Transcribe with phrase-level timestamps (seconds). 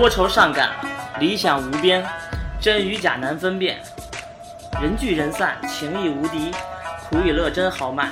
[0.00, 0.70] 多愁善感，
[1.18, 2.02] 理想无边，
[2.58, 3.78] 真与假难分辨。
[4.80, 6.50] 人聚人散，情义无敌，
[7.06, 8.08] 苦与乐真豪迈。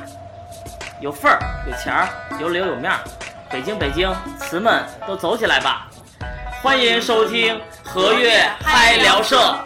[1.00, 2.06] 有份儿，有钱儿，
[2.38, 2.98] 有脸有面儿。
[3.48, 5.88] 北京，北京，词们都走起来吧！
[6.62, 9.56] 欢迎收听和悦嗨聊社。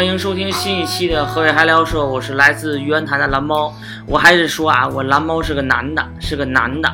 [0.00, 3.70] 欢迎收听新一期的河北嗨聊社，我是来自玉渊潭的蓝猫。
[4.06, 6.90] 我还是说啊，我蓝猫是个男的，是个男的，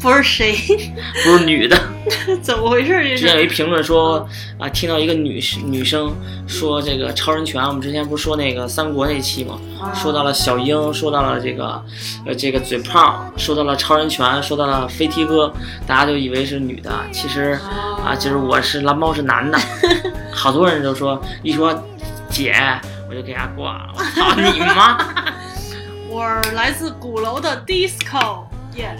[0.00, 0.54] 不是谁，
[1.24, 1.78] 不是女的。
[2.40, 3.02] 怎么回事儿？
[3.02, 4.26] 这之前有一评论说
[4.58, 6.14] 啊，听到一个女女生
[6.46, 9.58] 说这个超人拳，我们之前不是说那个三国那期吗？
[9.94, 11.82] 说到了小樱，说到了这个
[12.24, 15.52] 呃这个嘴炮，说到了超人拳，说到了飞踢哥，
[15.86, 17.58] 大家就以为是女的，其实
[18.04, 19.58] 啊，就是我是蓝猫是男的，
[20.32, 21.74] 好多人都说一说
[22.30, 22.54] 姐，
[23.10, 24.98] 我就给他挂了，我操你妈！
[26.08, 28.44] 我来自鼓楼的 disco，
[28.76, 28.96] 耶、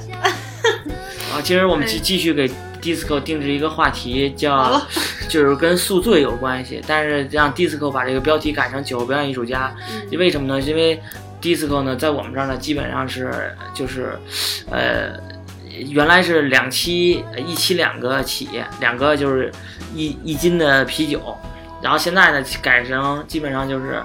[1.33, 2.51] 啊，今儿我们继继续给
[2.81, 4.81] disco 定制一个话题，叫
[5.29, 10.19] 就是跟宿醉有关系，但是让 disco 把这个标题改成酒后表演艺术家，嗯。
[10.19, 10.61] 为什么呢？
[10.61, 11.01] 因为
[11.41, 14.19] disco 呢，在我们这儿呢，基本上是就是，
[14.71, 15.21] 呃，
[15.91, 18.49] 原来是两期呃一期两个起，
[18.81, 19.53] 两个就是
[19.95, 21.37] 一一斤的啤酒，
[21.83, 24.03] 然后现在呢改成基本上就是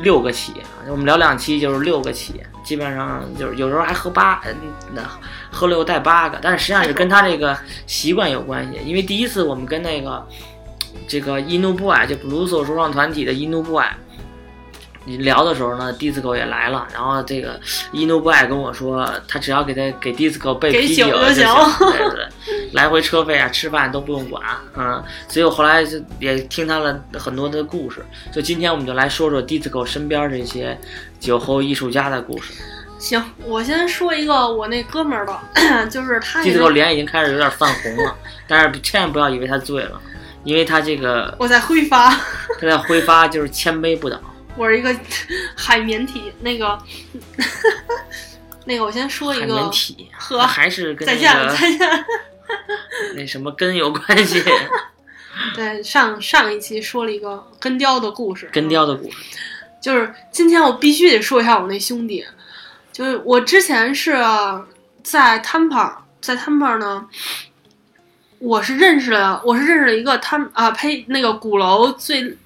[0.00, 0.54] 六个起，
[0.88, 4.54] 我们聊两期就是六个起，基本上就是有时候还喝八，嗯，
[4.94, 5.02] 那
[5.52, 10.26] 喝六带八个，但是实际上是跟他这个习惯有关系，因为第一次我们跟那个
[11.06, 13.84] 这个 Inu Boy 就 Blues 说唱团体的 Inu Boy。
[15.04, 17.58] 聊的时候呢，disco 也来了，然后这个
[17.92, 21.90] Inu Boy 跟我说，他只要给他给 disco 备啤酒酒就行，行。
[21.90, 24.40] 对对对，来回车费啊、吃饭都不用管，
[24.76, 27.96] 嗯，所以我后来就也听他了很多的故事，
[28.32, 30.78] 所以今天我们就来说说 disco 身边这些
[31.18, 32.52] 酒后艺术家的故事。
[33.02, 35.40] 行，我先说一个我那哥们儿的，
[35.90, 40.00] 就是他也 disco 是脸已经开始有点泛红了，但是千万不要以为他醉了，
[40.44, 42.10] 因为他这个我在挥发，
[42.60, 44.16] 他在挥发就是千杯不倒。
[44.56, 44.94] 我是一个
[45.56, 46.78] 海绵体，那个
[48.66, 52.04] 那个我先说一个海个绵体，和还是跟那再见了再见。
[53.16, 54.40] 那什么根有关系，
[55.56, 59.16] 对，上上一期说了一个根雕的故事，根雕的故事。
[59.80, 62.24] 就是今天我必须得说一下我那兄弟，
[62.92, 64.12] 就是我之前是
[65.02, 67.06] 在 Tampa，在 Tampa 呢，
[68.38, 72.36] 我是认识了，我是认识了一个他啊呸，那个鼓楼最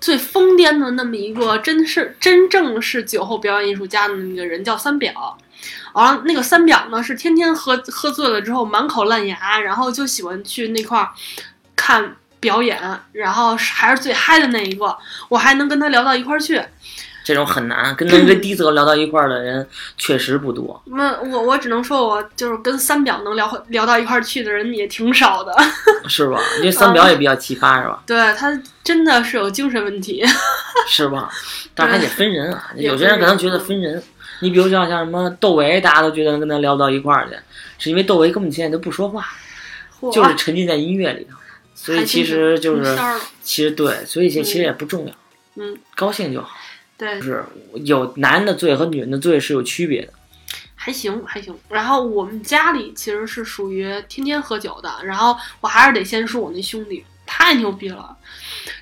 [0.00, 5.36] 最疯癫的那么一个，真是真正是酒后表演艺术家的那个人，叫三表。
[5.92, 11.10] 然后那个三表呢，是天天喝喝醉了之后满口烂牙，然后就喜欢去那块儿
[11.74, 12.80] 看表演，
[13.10, 14.96] 然后还是最嗨的那一个，
[15.28, 16.62] 我还能跟他聊到一块儿去。
[17.28, 20.80] 这种很难，跟能跟 disco 聊到一块儿的人确实不多。
[20.96, 25.54] 那我我只能说，我就是跟三表能聊聊到一块儿去的人也挺少的。
[26.08, 26.40] 是吧？
[26.60, 28.02] 因为三表也比较奇葩，是吧？
[28.06, 30.24] 对他真的是有精神问题。
[30.88, 31.30] 是吧？
[31.74, 34.02] 但是还得分人啊，有些人可能觉得分人。
[34.40, 37.36] 你比如像像什么窦唯，大家都觉得能跟他聊到一块儿去，
[37.78, 39.26] 是因为窦唯根本现在都不说话，
[40.10, 41.36] 就是沉浸在音乐里头，
[41.74, 42.98] 所以其实就是
[43.42, 45.12] 其实对，所以其其实也不重要，
[45.56, 46.48] 嗯，高兴就好。
[46.98, 47.44] 对，是
[47.84, 50.12] 有男人的醉和女人的醉是有区别的。
[50.74, 51.56] 还行还行。
[51.68, 58.16] 然后我们家里其实是属于天天喝酒的，然后我还是得先说我那兄弟太牛逼了。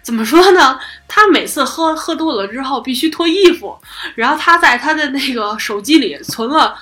[0.02, 0.78] 怎么说呢？
[1.08, 3.76] 他每次喝喝多了之后必须脱衣服，
[4.14, 6.78] 然后他在他的那个手机里存了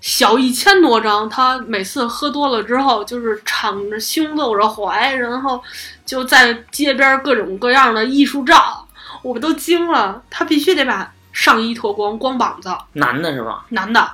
[0.00, 5.62] 小一千多张，他每次喝多了之后就是敞着胸露着怀，然后
[6.06, 8.86] 就在街边各种各样的艺术照，
[9.22, 10.22] 我们都惊了。
[10.30, 13.64] 他必须得把上衣脱光，光膀子，男的是吧？
[13.70, 14.10] 男的，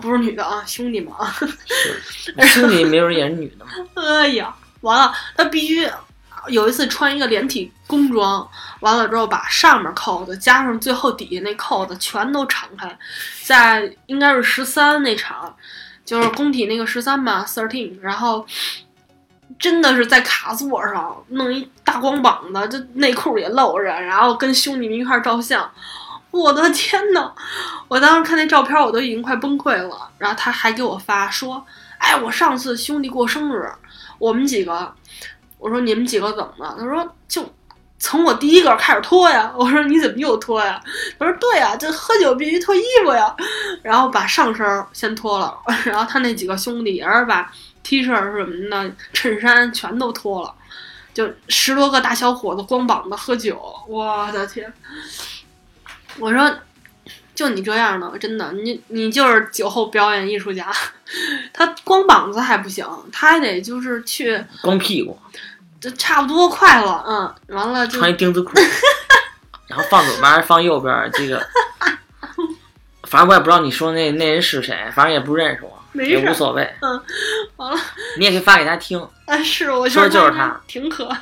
[0.00, 1.34] 不是女的啊，兄弟们啊。
[2.46, 3.70] 兄弟没有人演女的吗。
[3.94, 5.88] 哎呀，完了，他必须
[6.48, 8.48] 有一次穿一个连体工装，
[8.80, 12.98] 完了之后把上面扣子加上最后底下那扣子全都敞开，
[13.44, 15.54] 在应该是十三那场，
[16.04, 18.46] 就是工体那个十三吧，thirteen，然后。
[19.58, 25.70] 真的是在卡座上弄一大光膀子，就内裤也露着，然后跟兄弟们一块照相。
[26.30, 27.32] 我的天呐！
[27.88, 30.10] 我当时看那照片，我都已经快崩溃了。
[30.18, 31.64] 然后他还给我发说
[31.96, 33.66] ：“哎，我上次兄弟过生日，
[34.18, 34.92] 我们几个，
[35.56, 36.76] 我说你们几个怎么了？
[36.78, 37.48] 他说就
[37.98, 39.50] 从我第一个开始脱呀。
[39.56, 40.78] 我说你怎么又脱呀？
[41.18, 43.34] 他说对呀，这喝酒必须脱衣服呀。
[43.82, 45.56] 然后把上身先脱了，
[45.86, 47.50] 然后他那几个兄弟也是把
[47.86, 50.52] T 恤什么的、衬衫全都脱了，
[51.14, 54.72] 就十多个大小伙子光膀子喝酒，我的天！
[56.18, 56.52] 我说。
[57.32, 60.72] 就你这样的，真的，你你就是酒后表演艺术家。
[61.52, 65.18] 他光膀子还不行，他还得就是去，光屁股，
[65.78, 68.54] 这差不多快了，嗯，完了就穿一钉子裤，
[69.68, 71.46] 然后放左边儿放右边，这个，
[73.04, 76.68] 反正我也不知道你说那那人是谁，反正也不认识我，没事也无所谓。
[77.56, 77.80] 完了。
[78.18, 79.00] 你也可以发给他听。
[79.24, 81.20] 啊，是，我觉得就是他挺可爱，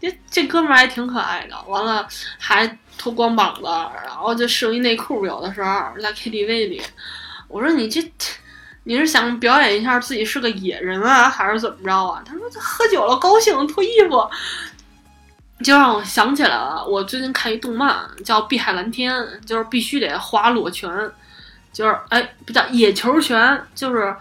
[0.00, 1.56] 这这哥们儿还挺可爱的。
[1.68, 2.06] 完了
[2.38, 2.66] 还
[2.98, 3.62] 脱光膀子，
[4.04, 6.82] 然后就剩一内裤，有的时候在 KTV 里，
[7.46, 8.02] 我说你这
[8.84, 12.20] 你是想表演一下自己是个野人啊，还是怎么着啊？
[12.26, 14.28] 他说他喝酒了高兴脱衣服，
[15.62, 19.14] 就让我想起来了，我最近看一动漫叫《碧海蓝天》，
[19.46, 20.90] 就是必须得花裸拳，
[21.72, 24.14] 就是哎不叫野球拳，就是。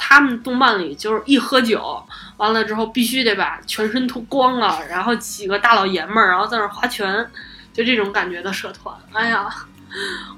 [0.00, 2.00] 他们动漫里就是一喝酒，
[2.36, 7.28] 完了之后必须得把全身脱光了，然后几个大老爷们儿，然后在那划拳，
[7.72, 8.96] 就这种感觉的社团。
[9.12, 9.52] 哎呀，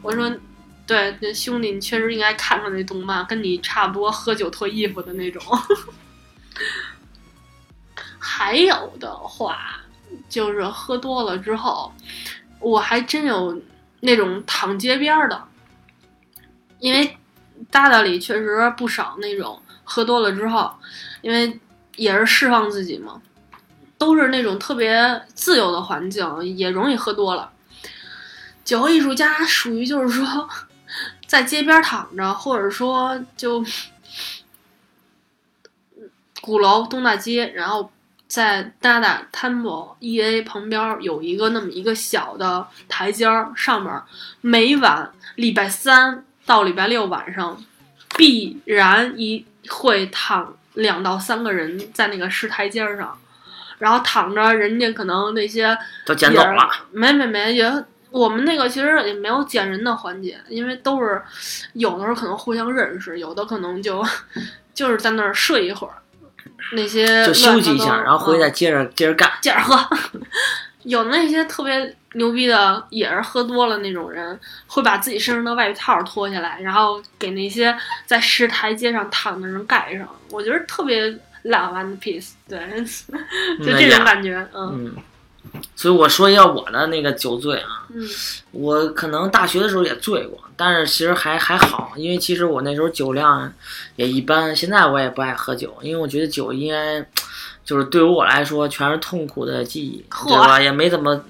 [0.01, 0.35] 我说，
[0.87, 5.43] 对，那兄弟，你确实应该看看那动漫，跟你差不多喝酒脱衣服的那种。
[8.19, 9.79] 还有的话，
[10.27, 11.93] 就是喝多了之后，
[12.61, 13.61] 我还真有
[14.01, 15.45] 那种躺街边儿的，
[16.81, 17.17] 因为。
[17.71, 20.75] 大大里确实不少那种喝多了之后，
[21.21, 21.61] 因为
[21.97, 23.21] 也是释放自己嘛，
[23.99, 27.53] 都是那种特别自由的环境，也容易喝多了。
[28.65, 30.49] 酒后艺术家属于就是说，
[31.27, 33.63] 在街边躺着，或者说就
[36.41, 37.93] 鼓楼东大街，然后
[38.27, 44.03] 在 Dada Temple E A 旁边有一个那么一个小的台阶儿，上面
[44.41, 46.25] 每晚礼拜三。
[46.51, 47.57] 到礼拜六晚上，
[48.19, 53.17] 必然一会躺两到三个人在那个石台阶上，
[53.79, 57.73] 然后躺着，人家可能那些都捡走了，没没没，也
[58.11, 61.23] 我们那个其实也没有捡人的环节，因为都是
[61.75, 64.05] 有的时候可能互相认识，有的可能就
[64.75, 65.95] 就是在那儿睡一会儿，
[66.73, 69.79] 那些就休息一下，然后回去再嗯接着接着干，接着喝。
[70.83, 80.09] 有那些特别牛逼的，也是喝多了那种人，会把自己身上的外套脱下来，然后给那些在石台阶上躺的人盖上。
[80.31, 82.59] 我觉得特别浪漫的 piece，对，
[83.65, 84.97] 就这种感觉，嗯嗯。
[85.75, 88.07] 所以我说一下我的那个酒醉啊，嗯
[88.51, 93.51] 我可能大学的时候也醉过，但是其实还还好，因为其实我那时候酒量
[93.97, 94.55] 也一般。
[94.55, 97.05] 现在我也不爱喝酒，因为我觉得酒应该
[97.65, 100.61] 就是对于我来说全是痛苦的记忆，对吧？
[100.61, 101.21] 也没怎么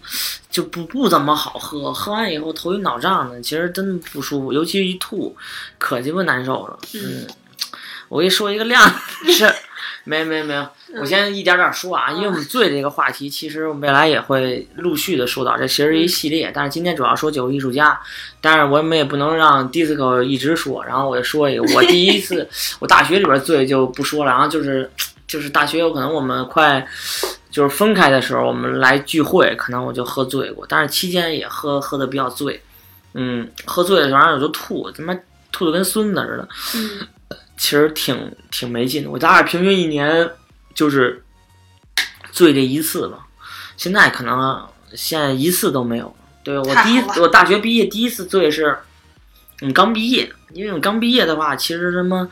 [0.51, 5.37] 就不不怎么好喝，喝完以后头晕脑胀的，其实真的不舒服，尤其是一吐，
[5.79, 6.79] 可鸡巴难受了。
[6.95, 7.27] 嗯，
[8.09, 8.83] 我给你说一个量
[9.25, 9.53] 是。
[10.05, 10.67] 没没没有，
[10.99, 18.01] 我先一点点说啊，因为我们醉这个话题，其实未来也会陆续的说到，这其实一系列，但是今天主要说酒艺术家，
[18.41, 22.49] 但是我们也不能让 disco 一直说，然后我就说一个，我第一次
[22.81, 24.91] 我大学里边醉就不说了，然后就是
[25.31, 26.85] 就是大学有可能我们快
[27.53, 32.61] 就是分开的时候，我们来聚会，可能我就喝醉过，但是期间也喝喝的比较醉，
[33.15, 35.17] 嗯，喝醉了然后我就吐，他妈
[35.53, 37.07] 吐的跟孙子似的，嗯。
[37.57, 40.31] 其实挺挺没劲的，我大概平均一年
[40.75, 41.23] 就是
[42.33, 43.19] 醉这一次吧。
[43.77, 46.17] 现在可能现在一次都没有。
[46.43, 48.77] 对我第一我大学毕业第一次醉是，
[49.63, 52.29] 嗯刚毕业，因为我刚毕业的话，其实什么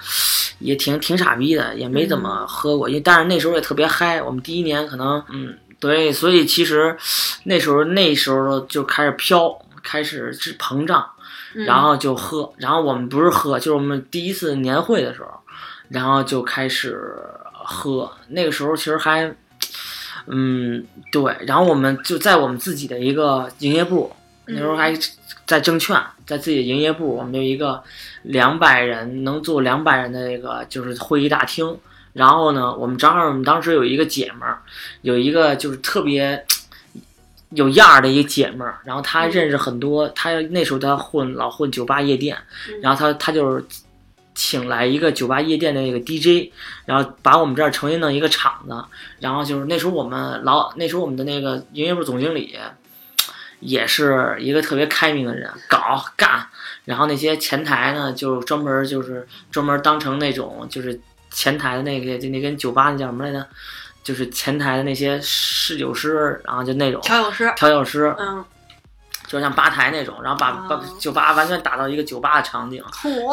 [0.58, 2.88] 也挺挺傻逼的，也没怎么喝过。
[2.88, 4.22] 因为但是那时候也特别嗨。
[4.22, 6.96] 我们第一年可能嗯对，所以其实
[7.44, 11.06] 那时候那时候就开始飘，开始是膨胀，
[11.54, 15.28] 嗯然后就喝，然后我们不是喝，就是我们第一次年会的时候，
[15.88, 17.00] 然后就开始
[17.52, 18.10] 喝。
[18.28, 19.32] 那个时候其实还，
[20.26, 24.12] 嗯，对，然后我们就在我们自己的一个营业部，
[24.48, 24.92] 那时候还
[25.46, 27.82] 在证券，在自己的营业部，我们有一个
[28.22, 31.76] 两百人能坐两百人的那个就是会议大厅。
[32.14, 34.58] 然后呢，我们正好我们当时有一个姐们儿，
[35.02, 36.44] 有一个就是特别
[37.50, 42.36] 有样儿的一个姐们儿，然后她认识很多，她那时候她混老混酒吧夜店，
[42.68, 42.80] 嗯。
[42.80, 43.64] 然后她她就是
[44.34, 46.50] 请来一个酒吧夜店的那个 DJ，
[46.86, 48.74] 然后把我们这儿重新弄一个场子，
[49.20, 52.56] 然后就是那时候我们老那时候我们的那个营业部总经理
[53.60, 56.46] 也是一个特别开明的人，搞干，
[56.84, 61.00] 然后那些前台呢就专门就是专门当成那种就是
[61.30, 63.46] 前台的那个就那跟酒吧那叫什么来着？
[64.04, 68.42] 就是前台的那些侍酒师，然后就那种调酒师，调酒师，嗯，
[69.26, 72.82] 就像吧台那种，然后把把哦酒吧完全打造一个酒吧的场景，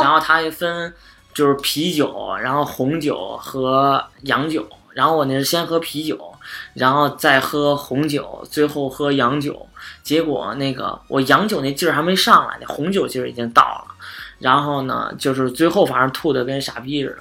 [0.01, 0.93] 然后它还分
[1.33, 6.19] 就是啤酒，然后红酒和洋酒，然后我那是先喝啤酒，
[6.73, 9.65] 然后再喝红酒，最后喝洋酒。
[10.03, 13.95] 结果那个我洋酒那劲儿还没上来，那红酒劲儿已经到了。
[14.39, 17.19] 然后呢，就是最后反正吐的跟傻逼似的，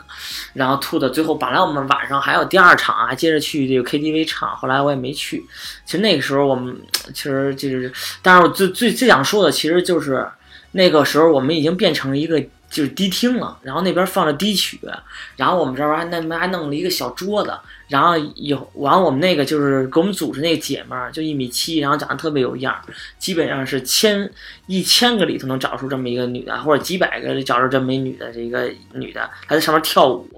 [0.52, 5.44] 然后吐的最后本来我们晚上还有第二场，啊接着去这个 KTV 唱，后来我也没去。
[5.86, 6.76] 其实那个时候我们
[7.14, 10.28] 其实就是，但是我最最最想说的其实就是
[10.72, 14.80] 那个时候我们已经变成了一个就是迪厅了，然后那边放着低曲，
[15.36, 17.54] 然后我们这边还那边还弄了一个小桌子，
[17.94, 22.82] 然后有完我们那个就是给我们组织那个姐们儿就一米七，然后长得特别有样儿，
[23.20, 24.28] 基本上是千
[24.66, 30.28] 一千个里头能找出这么一个女的，或者几百个找出这么一女的，这一个女的还在上面跳舞，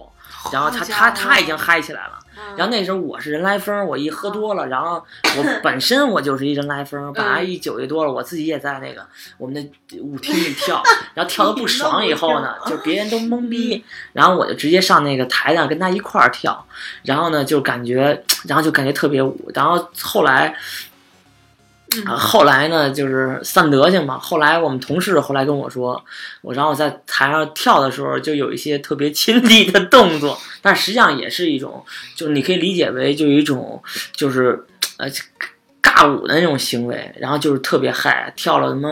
[0.53, 2.19] 然后她她她已经嗨起来了。
[2.57, 5.05] 然后那时候我是人来疯，我一喝多了，然后
[5.37, 9.05] 我 本身我就是一人来疯，本来一酒一多了，我自己也在那个
[9.39, 10.83] 我们的舞厅里跳，
[11.15, 16.67] 然后跳的不爽以后呢，就别人都懵逼，然后我就直接上那个台上跟他一块儿跳，
[17.03, 20.55] 然后呢就感觉，然后就感觉特别舞，然后后来。
[22.05, 24.19] 啊，后来呢，就是散德性嘛。
[24.19, 26.05] 后来我们同事后来跟我说，
[26.43, 31.85] 我然后在台上跳的时候，就有一些特别亲昵的动作，但实际上也是一种，
[32.15, 34.65] 就是你可以理解为就有一种就是
[34.99, 35.09] 呃
[35.97, 38.89] 尬舞的那种行为，然后就是特别嗨，跳了他妈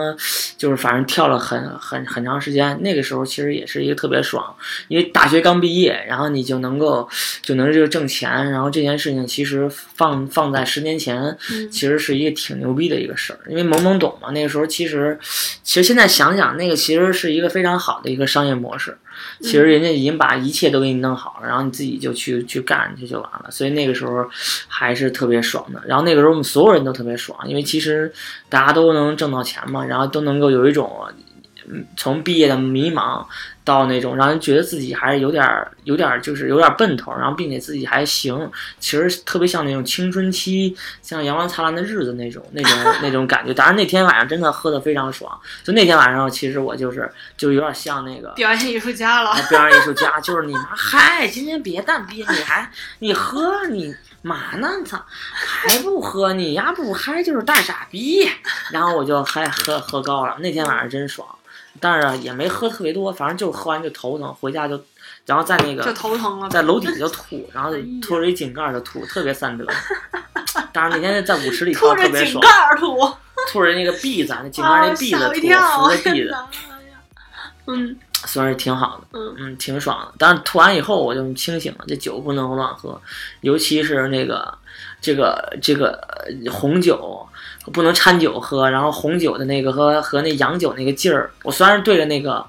[0.57, 2.75] 就是反正跳了很很很长时间。
[2.81, 4.43] 那个时候其实也是一个特别爽，
[4.87, 7.07] 因为大学刚毕业，然后你就能够
[7.43, 11.21] 就能就挣钱，然后这件事情其实放放在十年前，
[11.51, 14.31] 嗯其实是一个挺牛逼的一个事儿，因为懵懵懂嘛。
[14.31, 15.17] 那个时候其实，
[15.63, 18.97] 其实现在想想，那个其实是一个非常好的一个商业模式。
[19.39, 23.49] 其实人家已经把一切都给你弄好了，然后你自己就去去干去就完了。
[23.49, 24.25] 所以那个时候
[24.67, 25.81] 还是特别爽的。
[25.85, 28.11] 然后那个时候我们所有人都特别爽，因为其实
[28.49, 30.91] 大家都能挣到钱嘛，然后都能够有一种。
[31.69, 33.25] 嗯，从毕业的迷茫
[33.63, 43.53] 到那种让人觉得自己还是有点儿、有点儿就是有点儿奔头，然后并且自己还行，其实特别像那种青春期，像阳光灿烂的日子那种、那种、那种感觉。
[43.53, 52.69] 当然那天晚上真的喝得非常爽，就那天晚上其实我就是就有点像那个表演艺术家了，表演艺术家，就是你妈嗨，今天别蛋逼，你还
[52.99, 54.69] 你喝你嘛呢？
[54.85, 55.03] 操，
[55.33, 58.29] 还不喝你丫不嗨就是大傻逼。
[58.71, 61.27] 然后我就嗨喝喝高了，那天晚上真爽。
[61.79, 64.81] 但是也没喝特别多，反正就喝完就头疼，回家就，
[65.25, 66.49] 然后在那就个头疼了。
[66.49, 69.65] 在楼底下就吐，然后吐着一井盖儿就吐，特别散德。
[70.71, 72.97] 但是那天在舞池里吐跳特别爽着井盖，儿吐，
[73.51, 75.47] 吐着那个篦子，那井盖那篦子吐，
[75.81, 76.35] 扶着篦子，
[77.67, 79.19] 嗯算是挺好的。
[79.19, 80.13] 嗯嗯，挺爽的。
[80.17, 82.99] 但是吐完以后我就清醒了，这酒不能乱喝，
[83.41, 84.53] 尤其是那个
[85.01, 85.91] 这个这个
[86.25, 87.27] 呃红酒
[87.73, 92.45] 不能掺酒喝，然后红酒的那个和和那洋酒那个劲儿，我虽然对着那个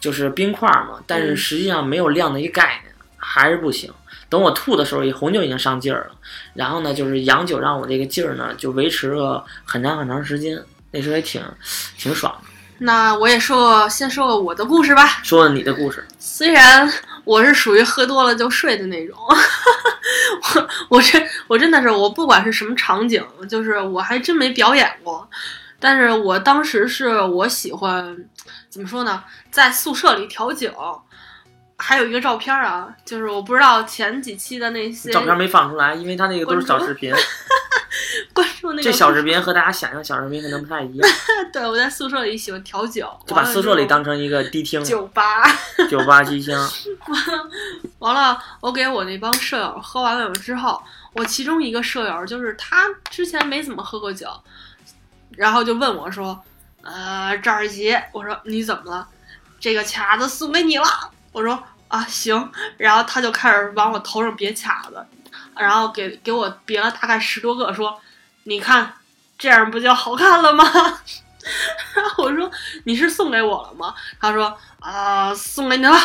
[0.00, 3.92] 就是冰块嘛，但是嗯实际上没有量的一个概念，还是不行。
[4.28, 6.16] 等我吐的时候，红酒已经上劲儿了，
[6.54, 11.40] 然后呢，就是洋酒让我这个劲儿呢就维持了很长很长时间，那时候也挺
[11.96, 12.48] 挺爽的。
[12.78, 15.20] 那我也说个，先说个我的故事吧。
[15.22, 16.90] 说说你的故事，虽然
[17.24, 19.16] 我是属于喝多了就睡的那种，
[20.54, 25.28] 我我这我真的是我不管是什么场景，就是我还真没表演过。
[25.78, 28.16] 但是我当时是我喜欢
[28.70, 30.72] 怎么说呢，在宿舍里调酒，
[31.78, 37.12] 还有一个照片啊，就是我不知道前几期的那些照片没放出来，因为他那个都是小视频。
[38.32, 41.10] 关注那个这小视频和大家想象小视频可能不太一样，
[41.52, 45.42] 对我在宿舍里喜欢调酒，就把宿舍里当成一个迪厅、酒吧。
[45.90, 46.54] 酒吧机箱。
[48.00, 50.82] 完了，我给我那帮舍友喝完了之后，
[51.14, 54.28] 我其中一个舍友就是他之前没怎么喝过酒，
[55.30, 56.38] 然后就问我说
[56.82, 59.08] ：“呃，赵二杰，我说你怎么了？
[59.58, 60.84] 这个卡子送给你了。”
[61.36, 65.06] 我说：“啊，行。”然后他就开始往我头上别卡子，
[65.54, 68.00] 然后给给我别了大概十多个，说
[68.44, 68.90] ：“你看，
[69.36, 70.64] 这样不就好看了吗？”
[71.94, 72.50] 然后我说
[72.84, 75.98] ：“你是送给我了吗？”他说：“啊、送给你了。”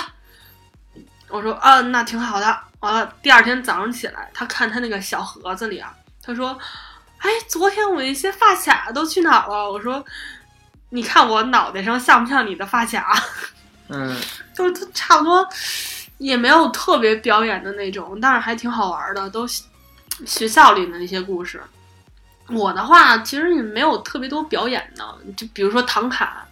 [1.30, 6.60] 我说：“啊，那挺好的。”完了，第二天早上起来，他看他那个小盒子里啊，他说
[7.20, 10.04] ：“哎，昨天我那些发卡都去哪儿了？”我说
[10.92, 13.16] ：“你看我脑袋上像不像你的发卡？”
[13.92, 14.16] 嗯，
[14.56, 15.48] 就是差不多
[16.18, 19.46] 也没有特别表演的那种，但是还挺好玩的，都
[20.26, 21.62] 学校里的那些故事。
[22.48, 26.46] 我的话其实也没有特别多表演的，就比如说唐卡，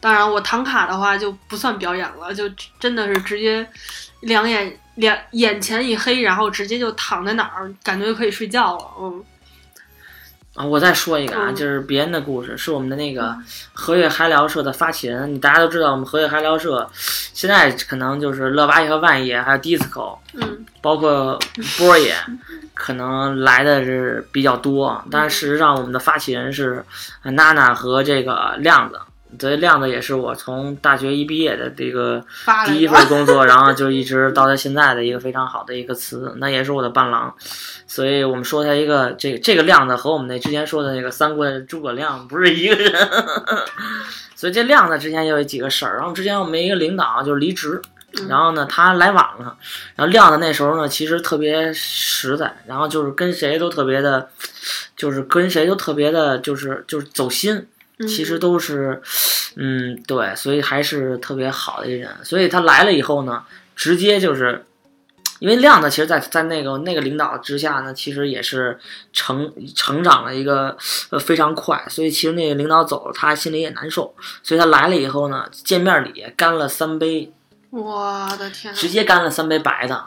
[0.00, 2.48] 当然我唐卡的话就不算表演了，就
[2.80, 3.68] 真的是直接
[4.20, 8.84] 两眼两眼前一黑，然后直接就躺在哪儿，感觉就可以睡觉了。
[9.00, 9.24] 嗯
[10.54, 13.34] 啊，我再说一个啊，嗯就是别人的故事，是我们的那个
[13.72, 15.32] 和悦嗨聊社的发起人。
[15.32, 21.38] 你大家都知道，我们和悦嗨聊社现在可能就是乐八爷和万爷，还有 disco，嗯包括
[21.78, 22.14] 波爷，
[22.74, 25.02] 可能来的是比较多。
[25.10, 26.84] 但是事实上，我们的发起人是
[27.22, 29.00] 呃娜娜和这个亮子。
[29.50, 32.22] 这亮子也是我从大学一毕业的这个
[32.66, 37.34] 第一份工作，然后就一直到他现在的一个非常好的一个词，那也是我的伴郎。
[37.86, 43.08] 所以我们说他一个这个这个亮子和我们那之前说的那个三国的诸葛亮不是一个人。
[44.34, 47.80] 所以这亮子之前也有几个事儿，然后之前我们一个领导就是离职，
[48.18, 49.56] 嗯然后呢他来晚了，
[49.94, 54.28] 然后亮子那时候呢其实特别实在，然后就是跟谁都特别的，
[54.96, 57.66] 就是跟谁都特别的，就是就是走心。
[58.06, 59.00] 其实都是，
[59.56, 62.10] 嗯，对，所以还是特别好的一人。
[62.22, 63.42] 所以他来了以后呢，
[63.74, 64.64] 直接就是，
[65.38, 68.78] 因为亮子其实在，在那个那个领导之下呢，其实也是
[69.12, 70.76] 成成长了一个
[71.10, 71.84] 呃非常快。
[71.88, 74.14] 所以其实那个领导走了，他心里也难受。
[74.42, 77.32] 所以他来了以后呢，见面礼干了三杯，
[77.70, 80.04] 我的天，直接干了三杯白的，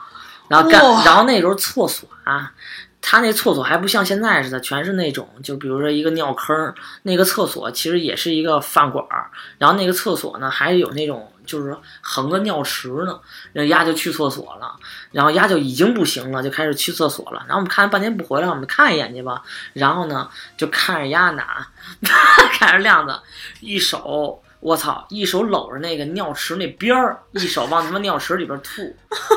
[0.49, 2.51] 然后干，然后那时候厕所啊。
[3.07, 13.19] 他那厕所还不像现在似的，全是那种，就比如说一个尿坑儿，那个厕所其实也是一个饭馆儿，然后那个厕所呢还有那种就是横着尿池呢，
[13.53, 14.75] 然后丫就去厕所了，
[15.11, 21.67] 然后丫就已经不行了，就开始去厕所了，然后我们看半天不回来，我们看一眼去吧，然后呢就看着丫拿，
[22.57, 23.19] 看着亮子
[23.59, 24.41] 一手。
[24.65, 25.05] 我操！
[25.09, 28.81] 一手搂着那个尿池那边儿，一手往他妈尿池里边吐，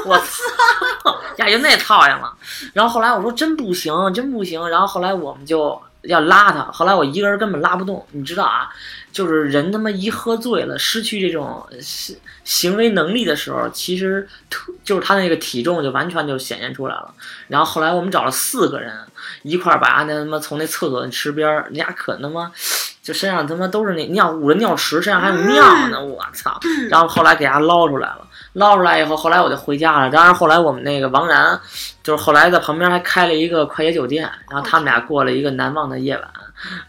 [0.06, 1.20] 我操！
[1.36, 2.34] 呀，就那操样了。
[2.72, 4.66] 然后后来我说真不行，真不行。
[4.70, 8.02] 然后后来我们就要拉他，后来我一个人根本拉不动。
[8.12, 8.70] 你知道啊，
[9.12, 14.26] 就是人他妈一喝醉了，失去这种行行为能力的时候，其实
[14.82, 17.12] 就是他那个体重就完全就显现出来了。
[17.48, 18.98] 然后后来我们找了四个人
[19.42, 22.50] 一块儿把那他妈从那厕所的池边儿，人家可他妈。
[23.08, 26.60] 就身上他妈都是那尿捂着尿池，身上还有尿呢，我操！
[26.90, 28.18] 然后后来给他捞出来了，
[28.52, 30.10] 捞出来以后，后来我就回家了。
[30.10, 31.58] 当然后来我们那个王然，
[32.02, 36.30] 就是后来在旁边还开了一个快捷酒店，然后他们俩过了一个难忘的夜晚，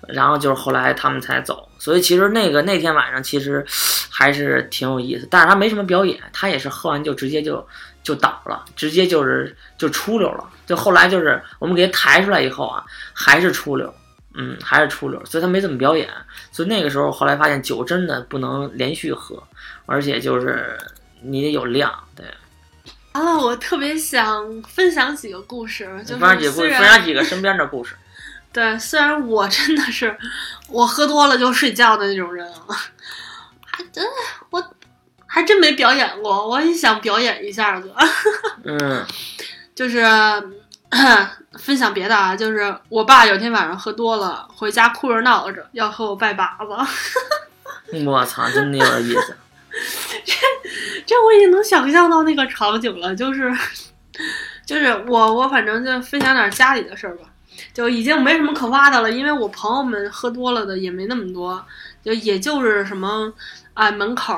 [0.10, 1.70] 然后就是后来他们才走。
[1.78, 3.66] 所以其实那个那天晚上其实
[4.12, 7.66] 还是挺有意思，但是他没什么表演，他也是喝完就直接就
[8.04, 10.44] 就倒了，直接就是就出溜了。
[10.66, 13.94] 就后来就是我们给他抬出来以后啊，还是出溜。
[14.42, 16.10] 嗯，还是出溜，所以他没怎么表演。
[16.50, 19.44] 所以那个时候，后来发现酒真的不能连续喝，
[19.86, 20.78] 而且就是
[21.22, 21.94] 你得有量。
[22.16, 22.26] 对，
[23.12, 27.96] 完了，我特别想分享几个故事，就是分享几个故事，分享几个身边的故事。
[28.54, 30.18] 对，虽然我真的是
[30.70, 32.76] 我喝多了就睡觉的那种人啊，
[33.66, 34.06] 还真
[34.50, 34.64] 我
[35.28, 37.94] 还真没表演过，我也想表演一下子，
[38.64, 39.06] 嗯
[39.76, 40.00] 就是
[41.60, 46.66] 分享别的啊，就是我爸有天晚上喝多了，回家哭着闹着要和我拜把子，
[48.06, 49.36] 我操，真的有点意思。
[50.26, 50.34] 这
[51.06, 53.52] 这我已经能想象到那个场景了，就是
[54.66, 57.26] 就是我我反正就分享点家里的事儿吧，
[57.74, 61.64] 就已经没什么可挖的了，因为我朋友们喝多了的也没那么多，
[62.04, 63.32] 就也就是什么
[63.74, 64.36] 啊门口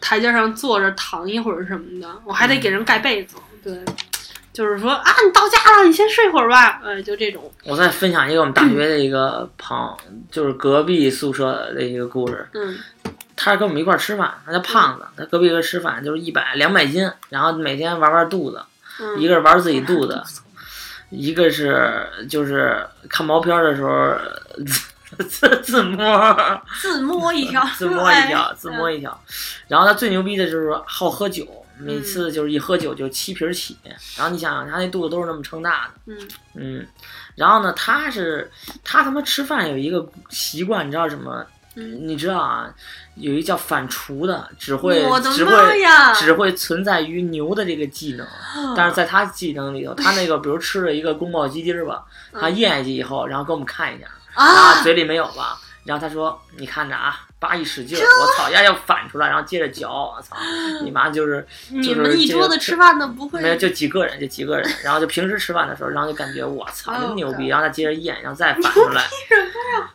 [0.00, 3.78] 台阶上坐着躺一会儿什么的，我还得给人盖被子，对。
[4.60, 9.96] 就是说啊，你到家了，你先睡会儿吧，呃，就这种，我再分享一个我们大学的一个朋友，
[10.30, 12.46] 就是隔壁宿舍的一个故事。
[12.52, 12.76] 嗯
[13.34, 18.62] 他是跟我们一块儿吃饭，他叫胖子，他隔壁人吃饭就是一百两百斤，然后每天玩玩肚子，
[19.00, 20.22] 嗯，一个是玩自己肚子，
[21.08, 24.14] 一个是就是看毛片儿的时候
[25.26, 29.18] 自自摸，自摸一条，自摸一条，哎自摸一条。
[29.68, 31.46] 然后他最牛逼的就是好喝酒，
[31.80, 33.76] 每次就是一喝酒就七瓶儿起，
[34.16, 36.86] 然后你想想他那肚子都是那么撑大的，嗯嗯，
[37.34, 38.50] 然后呢，他是
[38.84, 41.44] 他他妈吃饭有一个习惯，你知道什么？
[41.76, 42.68] 嗯，你知道啊，
[43.14, 45.00] 有一叫反刍的，只会
[45.32, 45.52] 只会！
[46.16, 48.26] 只会存在于牛的这个技能，
[48.76, 55.60] 但是在他技能里头，他那个比如吃了一个宫保鸡丁儿吧，他嗯咽下去以后，然后给我们看一下，啊，啊，嘴里没有吧？
[55.90, 60.36] 然后他说：“你看着啊，叭一使劲儿，我操，呀要反出来，然后接着嚼，我操，
[60.84, 69.04] 你妈就是你们一桌子吃饭的不会没有就几个人，就几个人，然后就平时吃饭的时候，然后就感觉我操真牛逼，然后他接着咽，然后再反出来，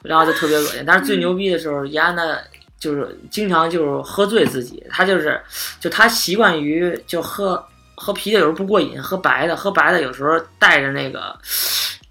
[0.03, 0.83] 然后就特别恶心。
[0.85, 2.39] 但是最牛逼的时候，丫呢
[2.77, 5.41] 就是经常就是喝醉自己，他就是
[5.79, 11.33] 就他习惯于就喝喝啤酒有时候不过瘾，喝白的，喝白的有时候带着那个。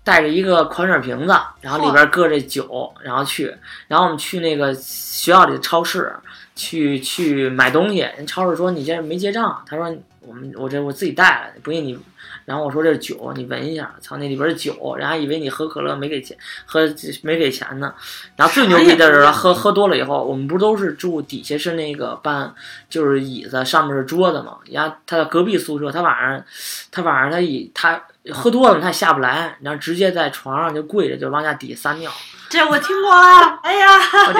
[0.04, 3.52] 带着一个矿泉水瓶子，然后里边搁着酒，然后去，
[3.88, 6.14] 然后我们去那个学校里的超市
[6.54, 9.90] 去去买东西，人超市说你这没结账，他说
[10.20, 11.98] 我们我这我自己带了，不信你，
[12.44, 16.36] 然后我说这是酒，你闻一下，操那里边是酒，人还以为你喝可乐没给钱，
[16.66, 16.80] 喝
[17.22, 17.94] 没给钱呢，
[18.36, 22.54] 然后最牛逼的是喝喝多了以后，我们不都是住底下是那个班，
[22.90, 26.44] 就是椅子上面是桌子嘛，然后他的隔壁宿舍，他晚上
[26.92, 28.02] 他晚上他以他。
[28.32, 32.10] 喝多了他也下不来，然后直接在床上就跪着就往下底下撒尿，
[32.48, 33.58] 这我听过啊！
[33.62, 33.88] 哎呀，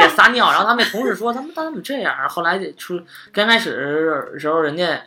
[0.08, 2.16] 撒尿，然后他们那同事说他们他怎么这样？
[2.28, 2.98] 后来出
[3.30, 5.02] 刚开始的时候人家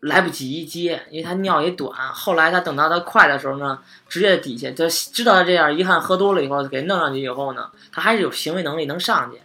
[0.00, 1.90] 来不及接，因为他尿也短。
[1.96, 3.78] 后来他等到他快的时候呢，
[4.10, 9.40] 直接底下就知道他这样，一看喝多了以后给弄上去以后呢，他还是有行为能力能上去。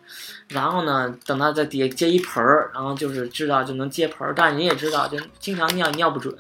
[0.50, 6.36] 然后呢，等他在底下接一盆儿，然后就是知道就能接盆儿，但是你也知道，就经常尿尿不准。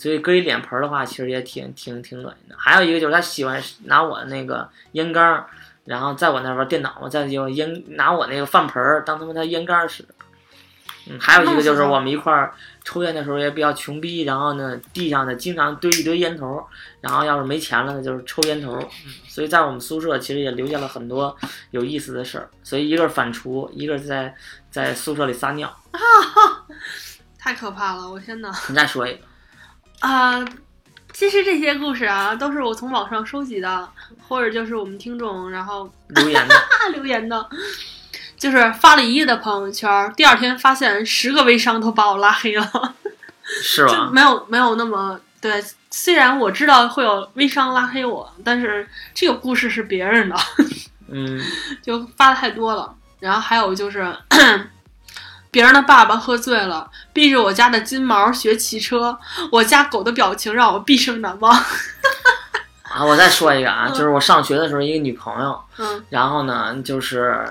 [0.00, 2.56] 所以搁一脸盆儿的话，其实也挺挺挺恶心的。
[2.56, 5.44] 还有一个就是他喜欢拿我那个烟缸儿，
[5.84, 10.02] 然后在我那玩电脑嘛，再用烟拿我那个饭盆儿当他妈他烟缸儿使。
[11.06, 16.64] 嗯，还有一个就是我们一块儿抽烟的时候也比较穷逼，然后呢地上呢经常堆一堆烟头儿，
[17.02, 18.82] 然后要是没钱了呢就是抽烟头
[19.28, 21.36] 所以在我们宿舍其实也留下了很多
[21.72, 22.48] 有意思的事儿。
[22.62, 24.34] 所以一个是反刍，一个是在
[24.70, 25.68] 在宿舍里撒尿。
[25.90, 26.00] 啊
[27.38, 28.10] 太可怕了！
[28.10, 28.50] 我天哪！
[28.68, 29.20] 你再说一个。
[30.00, 30.44] 啊、
[31.12, 33.88] 其实这些故事啊，都是我从网上收集的，
[34.26, 36.54] 或者就是我们听众然后留言的，
[36.92, 37.48] 留言的，
[38.36, 42.64] 就是发了一夜的朋友圈，第二天发现十个微商都把我拉黑了，
[43.04, 44.10] 就是吧？
[44.12, 45.62] 没有没有那么对。
[45.92, 50.36] 虽然我知道会有微商拉黑我，但是这个故事是别人的，
[51.08, 51.36] 嗯，
[51.82, 52.94] 就发的太多了。
[53.18, 54.16] 然后还有就是，
[55.50, 59.18] 别人的爸爸喝醉了，逼着我家的金毛学骑车，
[59.50, 61.52] 我家狗的表情让我毕生难忘。
[62.90, 63.94] 啊，我再说一个啊，嗯。
[63.94, 67.48] 就是我上学的时候一个女朋友，嗯，然后呢，就是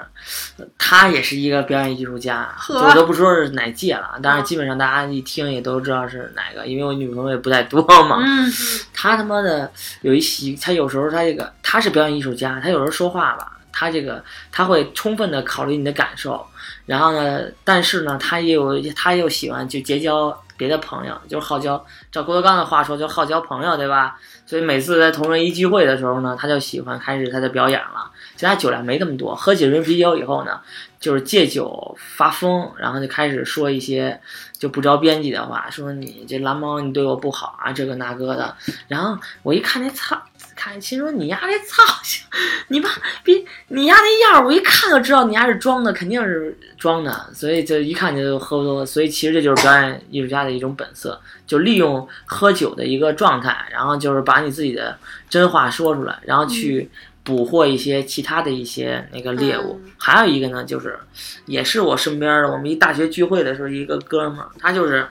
[0.77, 4.43] 她也是一个表演艺术家，我都不说是哪届了，但是嗯。
[4.43, 8.17] 基本上大家一听也都知道是哪个，因为我女朋友也不太多嘛。
[8.21, 8.51] 嗯，
[8.93, 16.45] 她他妈的有一习，她有时候她这个她是表演艺术家，她有时候说话吧，她这个她会充分的考虑你的感受，
[16.89, 24.19] 然后呢，但是呢，他也有她又喜欢去结交别的朋友，就是好交，照郭德纲的话说，就好交朋友，对吧？
[24.47, 28.09] 所以每次在同仁一聚会的时候呢，他就喜欢开始他的表演了。
[28.33, 30.59] 其实他酒量没那么多，喝几瓶啤酒以后呢，
[30.99, 34.19] 就是借酒发疯，然后就开始说一些
[34.57, 38.55] 就不着边际的话，说你这蓝猫你对我不好啊，这个那个的。
[38.87, 40.19] 然后我一看那操，
[40.59, 42.21] 看心说你丫这操性，
[42.67, 42.89] 你妈
[43.23, 48.85] 逼你丫那样儿，我一看就知道你丫是装的，肯定是装的，所以就一看就喝多了。
[48.85, 51.17] 所以其实这就是表演艺术家的一种本色，
[51.47, 54.97] 就利用喝酒的一个状态，然后就是把你自己的
[55.29, 56.89] 真话说出来，然后去
[57.23, 59.79] 捕获一些其他的一些那个猎物。
[59.85, 60.97] 嗯还有一个呢，就是
[61.45, 65.05] 也是我身边的，我们一大学聚会的时候，一个哥们儿，他就是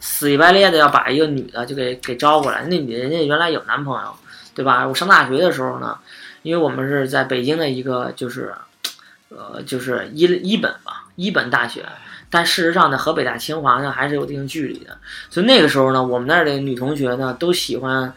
[0.00, 4.12] 死乞白咧的要把一个女的就给给招过来，那女的人家原来有男朋友，
[4.54, 4.88] 对吧？
[4.88, 5.98] 我上大学的时候呢，
[6.42, 8.54] 因为我们是在北京的一个就是，
[9.28, 11.84] 呃，就是一一本吧，一本大学。
[12.32, 14.96] 但事实上呢，和北大清华呢还是有一定距离的，
[15.28, 18.14] 所以那个时候呢，我们那儿的女同学呢都喜欢，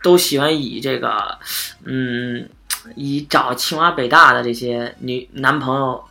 [0.00, 1.36] 都喜欢以这个，
[1.84, 2.48] 嗯，
[2.94, 6.04] 以找清华北大的这些女男朋友，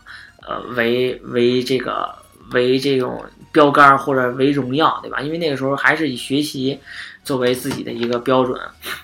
[0.45, 2.13] 呃，为为这个
[2.51, 3.23] 为这种
[3.55, 5.21] 标杆儿或者为荣耀，对吧？
[5.21, 6.77] 因为那个时候还是以学习
[7.23, 8.59] 作为自己的一个标准。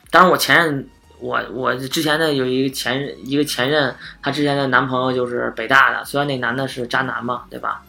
[0.09, 7.81] 当然，我前任，我我之前的有一个前任，一个前任，她之前的男朋友就是北大的，虽然那男的是渣男嘛，对吧？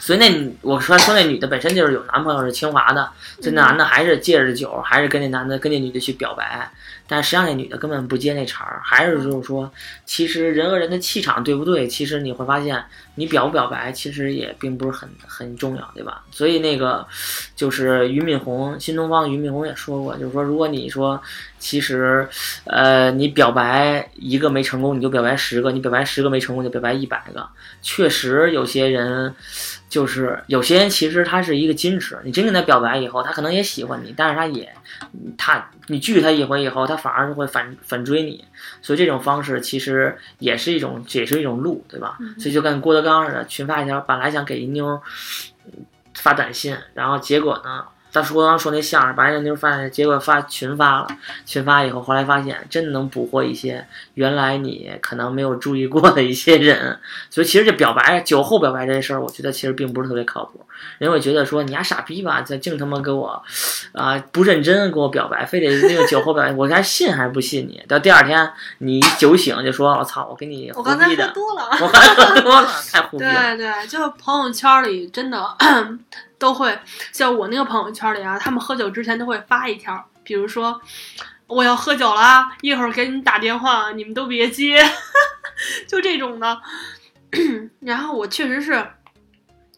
[0.00, 6.72] 所以那我说说那女的本身就是有男朋友是清华的，这男的还是借着酒，还是跟那男的跟那女的去表白，
[7.12, 9.68] 但实际上那女的根本不接那茬儿，还是就是说，
[10.04, 12.80] 其实人和人的气场对不对，其实你会发现，
[13.16, 16.22] 你表不表白其实也并不是很很重要，对吧？
[16.30, 17.04] 所以那个
[17.56, 21.20] 就是俞敏洪，新东方俞敏洪也说过，就是说，如果你说
[21.58, 22.28] 其实，
[22.62, 27.44] 呃，你表白一个没成功，你就表白十个；你表白十个没成功，就表白一百个。
[27.82, 29.34] 确实有些人。
[29.90, 34.72] 就是有些人其实他是一个矜持，你真跟他表白以后，他可能也喜欢你，但是他也，
[35.36, 38.42] 他你拒他一回以后，他反而是会反反追你，
[38.80, 42.16] 所以这种方式其实也是一种也是一种路，对吧？
[42.38, 45.02] 所以就跟郭德纲似的，群发一条，本来想给一妞
[46.14, 47.84] 发短信，然后结果呢？
[48.12, 51.08] 他说刚说那相声，把那妞发现，结果发群发了，
[51.44, 56.98] 群发以后，后来发现真能捕获一些原来你可能没有注意过的一些人，
[57.30, 60.60] 所以其实这表白酒后表白这事儿，我觉得其实并不是特别靠谱。
[60.98, 63.42] 人会觉得说你丫傻逼吧，这净他妈给我
[63.92, 67.82] 啊不认真给我表白，非得那个酒后表白，我还信还是不信你？
[67.86, 73.56] 到第二天你酒醒就说我操，我给你我刚才喝，多了，我还喝多了， 太胡逼了。
[73.56, 75.38] 对对，就是朋友圈里真的
[76.40, 76.76] 都会，
[77.12, 80.80] 像我那个朋友圈里啊，他们喝酒之前都会发一条，比如说
[81.46, 84.82] 我要喝酒啦，一会儿给你打电话，你们都别接，
[85.86, 86.60] 就这种的。
[87.80, 88.84] 然后我确实是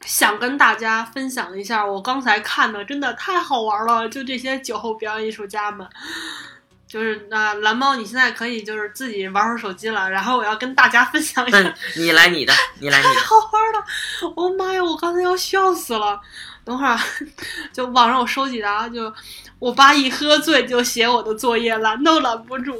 [0.06, 5.86] 想跟大家分享一下，我刚才看的真的太好玩了，就这些酒后表演艺术家们。
[6.92, 11.58] 就是那蓝猫，你现在可以就是自己玩会儿手机了，然后我要跟大家分享一下。
[11.58, 13.20] 嗯，你来你的，你来你太的。
[13.24, 14.32] 好玩了！
[14.36, 16.20] 我妈呀，我刚才要笑死了。
[16.66, 17.02] 等会儿啊
[17.72, 19.10] 就网上我收集的啊，就
[19.58, 22.78] 我爸一喝醉就写我的作业，拦都拦不住。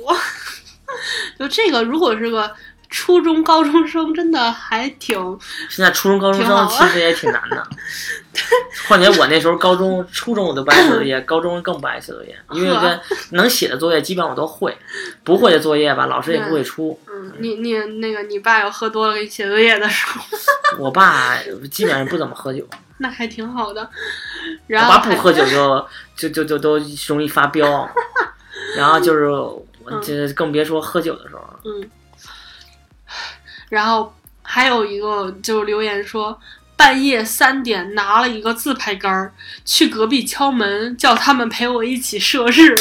[1.39, 2.55] 就这个，如果是个
[2.93, 5.19] 初中高中生，真的还挺
[5.71, 7.67] 现在初中、高中生其实也挺难的。
[8.87, 13.01] 况且我那时候高中、初中我都不爱写作业，高中更不爱写作业，因为这
[13.31, 14.77] 能写的作业基本上我都会，
[15.25, 16.99] 不会的作业吧，老师也不会出。
[17.09, 20.23] 嗯，你你那个你爸要喝多了给你写作业的时候，
[20.79, 21.37] 我爸
[21.71, 22.67] 基本上不怎么喝酒，
[22.99, 23.81] 那还挺好的。
[23.83, 23.89] 我
[24.67, 26.79] 然后还爸不喝酒就 就就就都
[27.09, 27.89] 容易发飙，
[28.77, 31.61] 然后就是我这更别说喝酒的时候了。
[31.65, 31.91] 嗯，
[33.73, 36.39] 然后还有一个就留言说，
[36.77, 39.33] 半夜三点拿了一个自拍杆儿
[39.65, 42.77] 去隔壁敲门，叫他们陪我一起射日。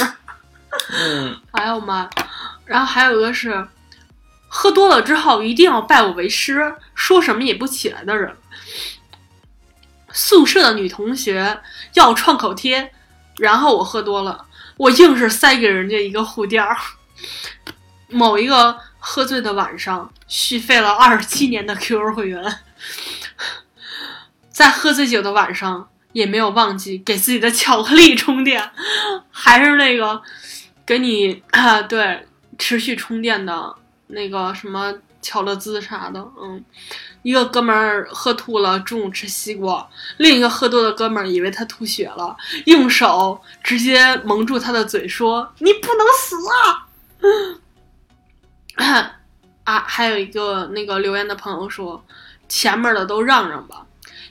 [0.91, 2.09] 嗯， 哎呦妈！
[2.65, 3.65] 然后还有一个是，
[4.49, 8.35] 喝多了之后一定要拜我为师，说什么也不起来的人。
[10.11, 11.61] 宿舍的女同学
[11.93, 12.91] 要创口贴，
[13.37, 16.75] 然后我喝多了，我硬是塞给人家一个护垫儿。
[18.09, 22.59] 某一个喝醉的晚上，续费了二十七年的 QQ 会员，
[24.49, 28.71] 在喝醉酒的晚上也没有忘记给自己的巧克力充电，
[29.31, 30.21] 还是那个
[30.85, 32.27] 给你啊，对，
[32.59, 33.75] 持续充电的
[34.07, 36.63] 那个什么巧乐兹啥的，嗯。
[37.23, 39.87] 一个哥们儿喝吐了，中午吃西瓜；
[40.17, 42.35] 另一个喝多的哥们儿以为他吐血了，
[42.65, 46.87] 用手直接蒙住他的嘴，说：“你不能死啊！”
[47.21, 47.59] 嗯
[49.63, 52.03] 啊，还有一个那个留言的朋友说
[52.49, 53.85] ：“前面的都让让吧。”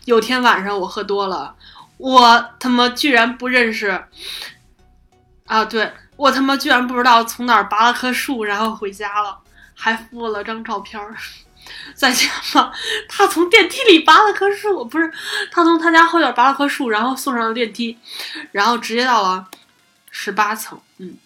[0.06, 1.54] 有天晚上我喝多了，
[1.98, 4.04] 我他妈居然不认识
[5.46, 5.64] 啊！
[5.64, 9.38] 对我他妈居然不知道从哪儿拔了棵树，然后回家了，
[9.74, 11.14] 还附了张照片儿。
[11.94, 12.72] 在家嘛，
[13.08, 15.12] 他从电梯里拔了棵树，不是
[15.52, 17.96] 他从他家后院拔了棵树，然后送上了电梯，
[18.50, 19.46] 然后直接到了
[20.10, 20.80] 十八层。
[20.98, 21.16] 嗯，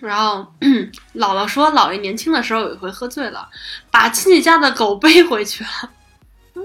[0.00, 0.46] 然后
[1.16, 3.48] 姥姥说，姥爷年轻的时候有一回喝醉了，
[3.90, 5.90] 把亲戚家的狗背回去了。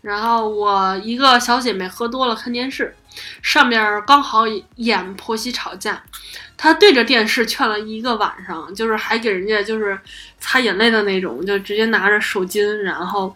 [0.00, 2.94] 然后我一个小姐妹喝多了看电视，
[3.42, 4.44] 上面刚好
[4.76, 6.00] 演婆媳吵架，
[6.56, 9.98] 她对着电视劝了一个晚上，就是还给人家就是
[10.38, 13.34] 擦眼泪的那种，就直接拿着手巾，然后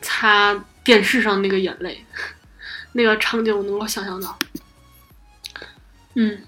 [0.00, 0.52] 擦
[0.82, 2.04] 电视上那个眼泪，
[2.92, 4.36] 那个场景我能够想象到。
[6.14, 6.42] 嗯，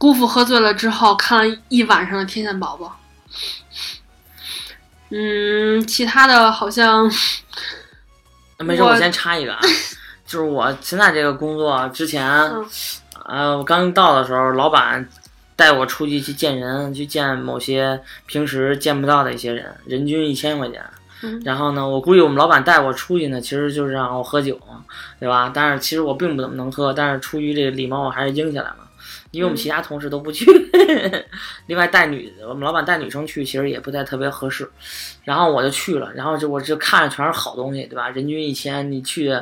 [0.00, 2.86] 姑父喝醉了之后看了一晚上的《天线宝宝》。
[5.10, 7.04] 嗯，其他的好像
[8.60, 9.60] 没事，我我先插一个啊，
[10.24, 12.66] 就是我现在这个工作之前，嗯
[13.26, 15.06] 呃，我刚到的时候，老板
[15.54, 20.82] 带我出去去见人，去见某些平时见不到的一些人，人均一千块钱。
[21.22, 24.58] 嗯然后呢，我估计我们老板带我出去呢，其实就是让我喝酒，
[25.18, 25.50] 对吧？
[25.52, 28.76] 但是其实我并不怎么能喝，但是出于这个礼貌，我还是应下来了。
[29.30, 30.44] 因为我们嗯其他同事都不去，
[31.66, 34.68] 另外带女，我们老板带女生去，其实也不太特别合适。
[35.24, 38.08] 然后我就去了，然后就我就看着全是好东西，对吧？
[38.10, 39.32] 人均一千，你去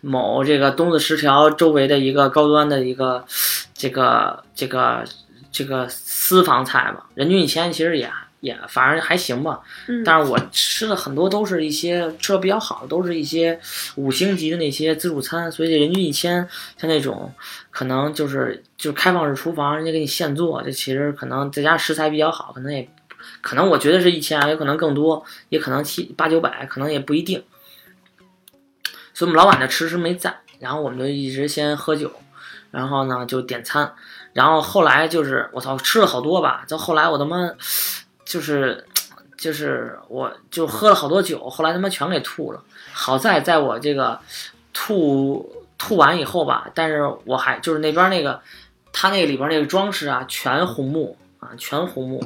[0.00, 3.24] 某这个东子十条周围的一个高端的一个
[3.72, 5.04] 这个这个
[5.50, 9.60] 这个私房菜吧，人均一千其实也也反正还行吧。
[9.88, 13.58] 嗯，但是我吃的很多都是一些吃的比较好的，都是一些
[13.96, 17.32] 五星级的那些自助餐，所以人均一千，像那种
[17.70, 22.88] 可能就是就是开放式厨房，人家给你现做，这其实可能再加上食材比较好，可能也
[23.40, 27.42] 可能我觉得是一千，有可能更多，也可能七八九百，可能也不一定。
[29.12, 32.12] 所以我们老板就迟迟没在，然后我们就一直先喝酒，
[32.70, 33.92] 然后呢就点餐，
[34.32, 37.50] 然后后来就是我操吃了好多吧，到后来我他妈
[38.28, 38.84] 就是
[39.36, 42.62] 就是我就喝了好多酒，后来他妈全给吐了。
[42.92, 44.20] 好在在我这个
[44.72, 48.40] 吐吐完以后吧，但是我还就是那边那个
[48.92, 52.24] 他那里边那个装饰啊，全红木啊，全红木，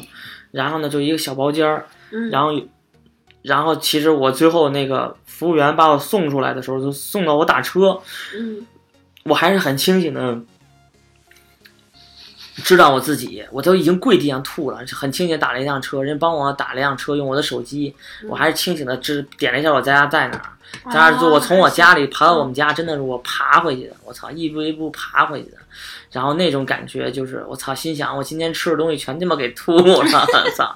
[0.50, 2.50] 然后呢就一个小包间儿，嗯，然后
[3.42, 8.00] 然后其实我最后那个服务员把我送出来的时候，就送到我打车，
[8.34, 8.66] 嗯。
[9.24, 10.36] 我还是很清醒的，
[12.64, 17.94] 知道我自己，我都已经跪地上吐了，很清醒打了一辆车，人帮我打了一辆车，用我的手机，
[18.29, 20.48] 我还是清醒的知点了一下我家在哪儿，
[20.92, 25.59] 在那儿就我从我家里爬到我们家，真的是我爬回去的，我操，一步一步爬回去的，
[26.11, 30.75] 然后那种感觉就是我操，心想我今天吃的东西全他妈给吐了， 操，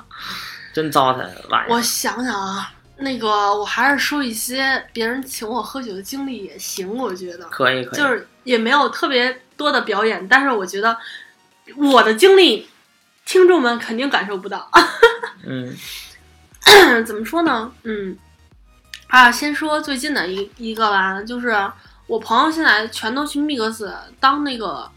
[0.72, 1.18] 真糟蹋
[1.49, 1.77] 晚上。
[1.77, 1.81] 我。
[1.81, 7.44] 想想啊，那个我还是说一些别人请我喝酒的经历也行，我觉得。
[7.46, 10.96] 可以可以，就是也没有特别多的表演，但是我觉得
[11.74, 12.68] 我的经历，
[13.24, 14.70] 听众们肯定感受不到。
[15.44, 15.76] 嗯
[17.05, 17.72] 怎么说呢？
[17.85, 18.16] 嗯，
[19.09, 21.55] 啊，先说最近的一一个吧，就是
[22.07, 24.90] 我朋友现在全都去 Mix 当那个，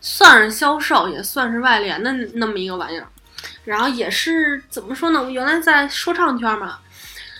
[0.00, 3.06] 算是销售，也算是外联的那么一个玩意儿。
[3.64, 5.22] 然后也是怎么说呢？
[5.22, 6.78] 我原来在说唱圈嘛，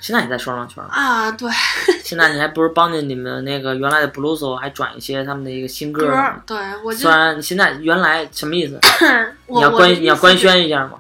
[0.01, 1.51] 现在也在说唱圈儿，啊，对，
[2.05, 6.07] 现在你还不是帮着你们那个原来的 blues 还转一些他们的一个新歌
[6.47, 8.79] 对我就虽然现在原来什么意思？
[9.49, 10.93] 你要官你要官宣一下吗？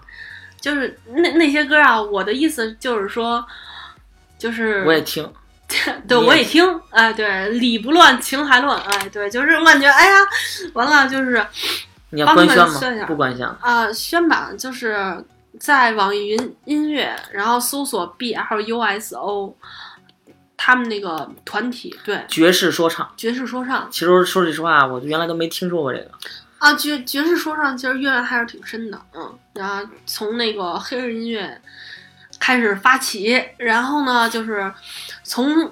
[0.60, 3.44] 就是那那些歌啊，我的意思就是说，
[4.36, 5.32] 就是我也听，
[6.08, 10.16] 对，我也听，哎，对，理不乱，情还乱，哎，对，就是我感觉，哎呀，
[10.72, 11.40] 完了，就是
[12.10, 12.56] 你要官宣
[12.98, 13.06] 吗？
[13.06, 13.46] 不官宣。
[13.60, 14.96] 啊、宣吧就是
[15.58, 19.56] 在网易云音乐，然后搜索 B L U S O，
[20.56, 23.88] 他们那个团体，对，爵士说唱，爵士说唱。
[23.90, 26.10] 其实说句实话，我原来都没听说过这个。
[26.58, 31.60] 啊，爵爵士说唱其实渊源还是挺深的，嗯，然后从那个黑人音乐
[32.40, 34.72] 开始发起，然后呢，就是
[35.22, 35.70] 从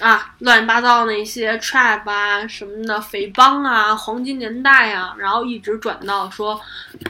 [0.00, 6.60] 啊乱七八糟那些 trap 啊什么的，匪帮啊，黄金年代啊，然后一直转到说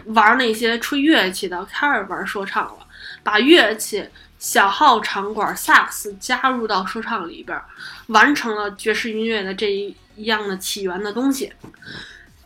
[0.06, 2.86] 玩那些吹乐器的，开始玩说唱了，
[3.22, 4.08] 把乐器。
[4.40, 7.60] 小号、长管、萨克斯加入到说唱里边，
[8.06, 11.52] 完成了爵士音乐的这一一样的起源的东西。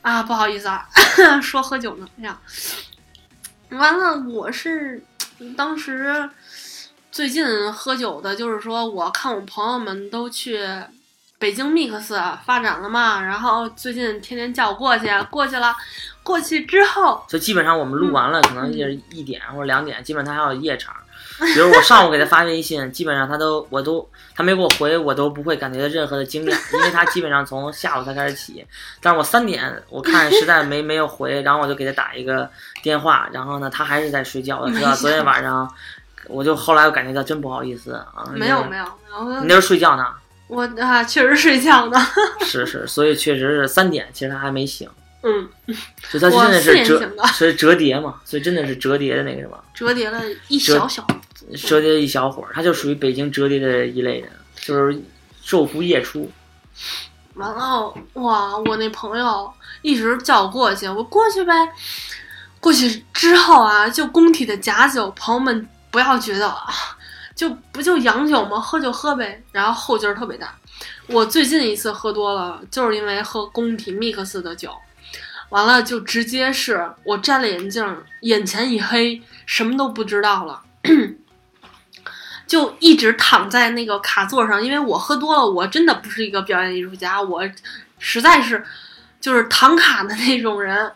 [0.00, 0.88] 啊，不好意思啊，
[1.42, 2.08] 说喝酒呢。
[2.18, 2.40] 哎呀，
[3.72, 5.04] 完了，我是
[5.54, 6.26] 当时
[7.12, 10.66] 最近喝酒的，就是说我看我朋友们都去
[11.38, 12.14] 北京 Mix
[12.46, 15.76] 发展了嘛，然后最近天天叫我过去，过去了，
[16.22, 20.94] 过去之后，就基本上我们录完了，可能就是嗯一点或者两点，基本上他还有夜场。
[21.38, 28.64] 比如我上午给他发微信，基本上他都我都他没给我回，我都不会感觉到任何的惊讶，因为他基本上从下午才开始起。
[29.02, 32.48] 但是我三点我看实在没没有回，然后我就给他打一个
[32.82, 34.60] 电话，然后呢他还是在睡觉。
[34.60, 35.68] 我知道昨天晚上，
[36.28, 38.84] 我就后来我感觉到真不好意思啊，没有没有
[39.26, 40.06] 没，有，你那时候睡觉呢？
[40.48, 41.98] 我啊确实睡觉呢，
[42.44, 44.88] 是是，所以确实是三点，其实他还没醒。
[45.22, 45.48] 嗯，
[46.10, 51.06] 就他真的我四是折点醒的，是折叠嘛，所以真的是折叠的那个什么，折叠了一小小，
[51.56, 55.00] 折叠一小会儿，他就属于北京折叠的一类人，就是
[55.44, 56.30] 昼伏夜出。
[57.34, 58.58] 完了，哇！
[58.58, 61.54] 我那朋友一直叫我过去，我过去呗。
[62.60, 66.66] 过去之后啊，就工体的假酒，朋友们不要觉得啊，
[67.36, 68.58] 就不就洋酒吗？
[68.58, 69.40] 喝就喝呗。
[69.52, 70.52] 然后后劲儿特别大。
[71.06, 74.74] 我最近一次喝多了，就是因为喝工体 mix 的酒，
[75.50, 80.62] 完了就直接是我摘了眼镜，眼前一黑，什么都不知道了。
[82.46, 87.42] 就一直躺在那个卡座上，因为我喝多了，我真的不是一个表演艺术家，我
[87.98, 88.64] 实在是
[89.20, 90.90] 就是躺卡的那种人。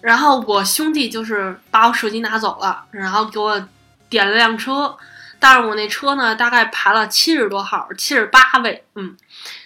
[0.00, 3.68] 然后我兄弟就是把我手机拿走了，然后给我
[4.08, 4.96] 点了辆车，
[5.38, 9.16] 但是我那车呢大概排了七十多号，七十八位，嗯，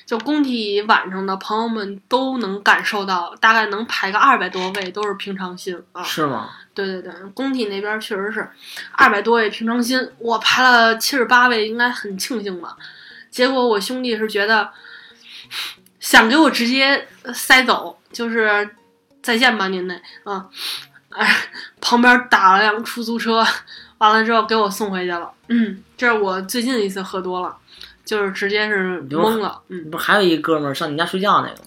[0.05, 6.03] 就工体晚上的朋友们都能感受到，大概能排个二百多位都是平常心啊。
[6.03, 6.51] 是吗？
[6.74, 8.51] 对对对，工体那边确实是
[8.93, 12.76] 二百多位平常心，我排了七十八位，应该很庆幸吧。
[13.30, 14.70] 结果我兄弟是觉得
[16.01, 18.76] 想给我直接塞走，就是
[19.22, 20.47] 再见吧，您那啊，
[21.11, 21.34] 哎，
[21.80, 23.47] 旁边打了辆出租车，
[24.03, 25.30] 完了之后给我送回去了。
[25.46, 27.57] 嗯，这是我最近一次喝多了，
[28.05, 29.61] 就是直接是懵了。
[29.68, 31.62] 嗯，不是还有一哥们儿上你家睡觉那个？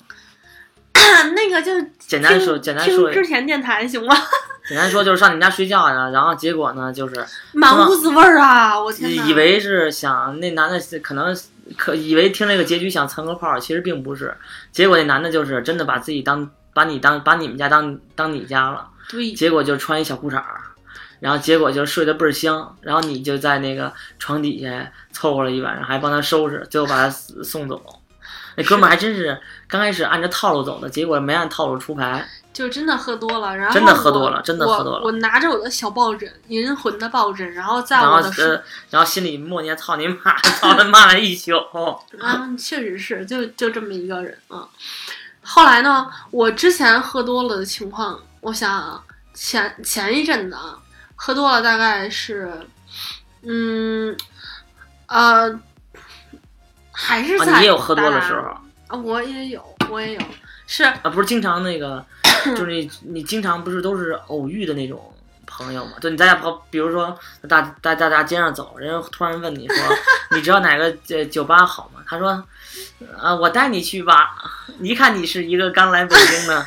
[1.34, 4.14] 那个就简单说，简单说，之前电台行吗？
[4.68, 8.78] 简单说就是上你家睡觉呀，然后结果呢就是满屋子味儿啊！
[8.78, 9.28] 我天！
[9.28, 11.34] 以为是想那男的可能
[11.78, 14.36] 可以为听这个结局想蹭个炮，其实并不是。
[14.74, 20.62] 结果那男的就是真的把自己当把你当把你们家当当你家了，对，结果就穿一小裤衩儿，
[21.20, 27.82] 然后结果就睡得倍儿香，然后你就在那个床底下凑合了一晚上，还帮他收拾，最后把他送走。
[28.58, 32.26] 那 哥们儿还真是刚开始按着套路走的，结果没按套路出牌。
[32.54, 41.52] 就真的喝多了，然后真的喝多了真的喝多了我我拿着我的小抱枕，银魂的抱枕，然后在然后我的然后心里默念“操你妈”，操他妈了一宿。
[42.18, 44.66] 啊，确实是，就就这么一个人啊。
[45.42, 49.04] 后来呢，我之前喝多了的情况，我想啊，
[49.34, 50.80] 前前一阵子啊，
[51.16, 52.52] 喝多了大概是，
[53.42, 54.16] 嗯，
[55.08, 55.60] 呃，
[56.92, 58.42] 还是啊，在、你也有喝多的时候
[58.88, 60.22] 啊，我也有，我也有，
[60.68, 60.94] 是啊？
[61.04, 62.06] 不是经常那个，
[62.56, 65.14] 就是你你经常不是都是偶遇的那种
[65.46, 65.94] 朋友嘛？
[66.00, 69.78] 就你在家跑，比如说大大大大街上走，人家突然问你说，
[70.36, 72.02] 你知道哪个呃酒吧好吗？
[72.08, 72.30] 他说，
[73.18, 74.36] 啊，我带你去吧。
[74.82, 76.66] 一看你是一个刚来北京的，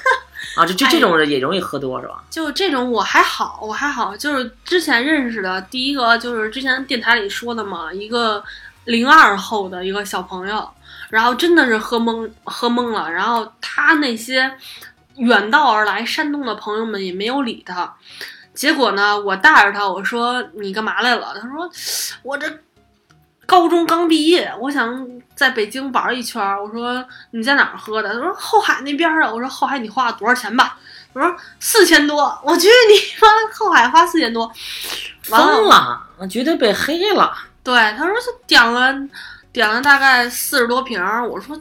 [0.56, 2.22] 啊，就就这种人也容易喝多是吧？
[2.30, 8.42] 就这种我还好，我还好，就是之前认识的第一个，就是之前电台里说的嘛，一个
[8.84, 10.68] 零二后的一个小朋友，
[11.10, 14.50] 然后真的是喝懵喝懵了，然后他那些
[15.16, 17.94] 远道而来山东的朋友们也没有理他，
[18.54, 21.36] 结果呢，我带着他，我说你干嘛来了？
[21.40, 21.70] 他说
[22.22, 22.46] 我这
[23.48, 26.62] 高中刚毕业，我想在北京玩一圈儿。
[26.62, 28.12] 我说你在哪儿喝的？
[28.12, 29.32] 他说后海那边儿啊。
[29.32, 30.76] 我说后海你花了多少钱吧？
[31.14, 33.26] 我说四千多，我去你妈！
[33.54, 34.52] 后海花四千多，
[35.30, 37.32] 完疯了，我绝对被黑了。
[37.64, 38.94] 对，他说是点了
[39.50, 41.26] 点了大概四十多瓶儿。
[41.26, 41.58] 我说，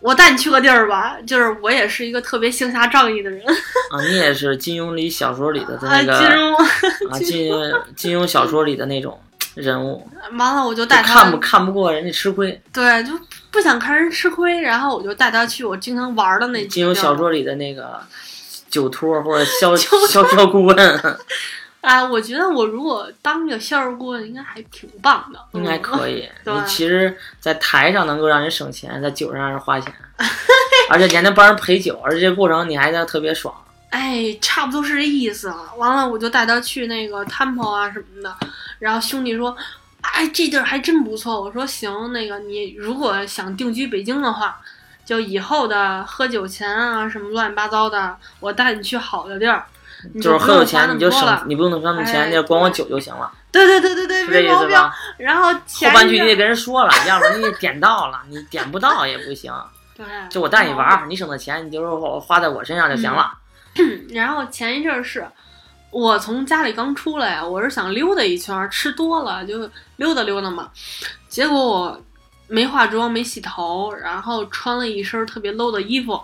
[0.00, 1.18] 我带你去个地儿吧。
[1.26, 3.44] 就是我也是一个特别行侠仗义的人
[3.92, 6.14] 啊，你也是金庸里小说里的 啊，那个。
[7.10, 7.52] 啊，金
[7.94, 9.20] 金庸小说里的那种
[9.54, 12.60] 人物，完了我就就带他看不看不过人家吃亏。
[12.72, 13.12] 对，就
[13.50, 18.00] 不想看人吃亏，然后我就带他去我经常玩的那金庸小说里的那个
[18.68, 20.76] 酒托或者销 酒销售顾问，
[21.80, 26.28] 啊， 我觉得我如果当个销售顾问，应该还挺棒的，应该可以。
[26.44, 29.94] 你其实，在台上能够让人省钱，在酒上让人花钱，
[30.90, 33.54] 而且你还能帮人陪酒，而且这过程你还能特别爽。
[33.94, 35.56] 哎，差不多是这意思啊。
[35.76, 38.36] 完了，我就带他去那个 Temple 啊什么的，
[38.80, 39.56] 然后兄弟说，
[40.00, 41.40] 哎，这地儿还真不错。
[41.40, 44.58] 我说行，那个你如果想定居北京的话，
[45.04, 49.64] 就以后的喝酒钱啊什么乱七八糟的，我带你去好的地儿。
[50.12, 54.76] 你就是喝有钱那你就省你不用那么哎钱，你就管我酒就行了，对对对对对，没毛病。
[55.18, 59.52] 然后后半句你得跟人说了，要不然你点到了，你点不到也不行。
[59.96, 63.32] 对，就我带你玩你省的钱你就是我花在我身上就行了。
[64.10, 65.26] 然 后前一阵儿是
[65.90, 70.70] 我从家里刚出来，我是想溜达一圈儿，吃多了就溜达溜达嘛。
[71.28, 72.02] 结果我
[72.48, 76.20] 没化妆，没洗头，然后穿了一身特别 low 的衣服。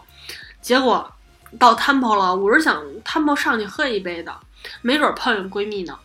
[0.61, 1.11] 结果
[1.59, 4.35] 到 Temple 了，我是想 Temple 上去喝一杯的，
[4.83, 5.99] 没准碰见闺蜜呢。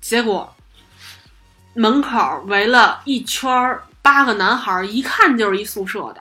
[0.00, 0.54] 结果
[1.74, 6.20] 门口围了一圈儿八个男孩，一看就是一宿舍的，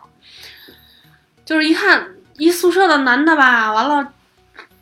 [1.46, 4.14] 就是一看一宿舍的男的吧，完了。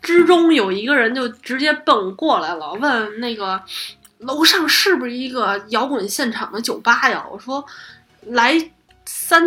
[0.08, 3.62] 之中有一个人就直接奔过来了，问那个
[4.20, 7.26] 楼上是不是一个摇滚现场的酒吧呀？
[7.30, 7.62] 我说
[8.28, 8.54] 来
[9.06, 9.44] 三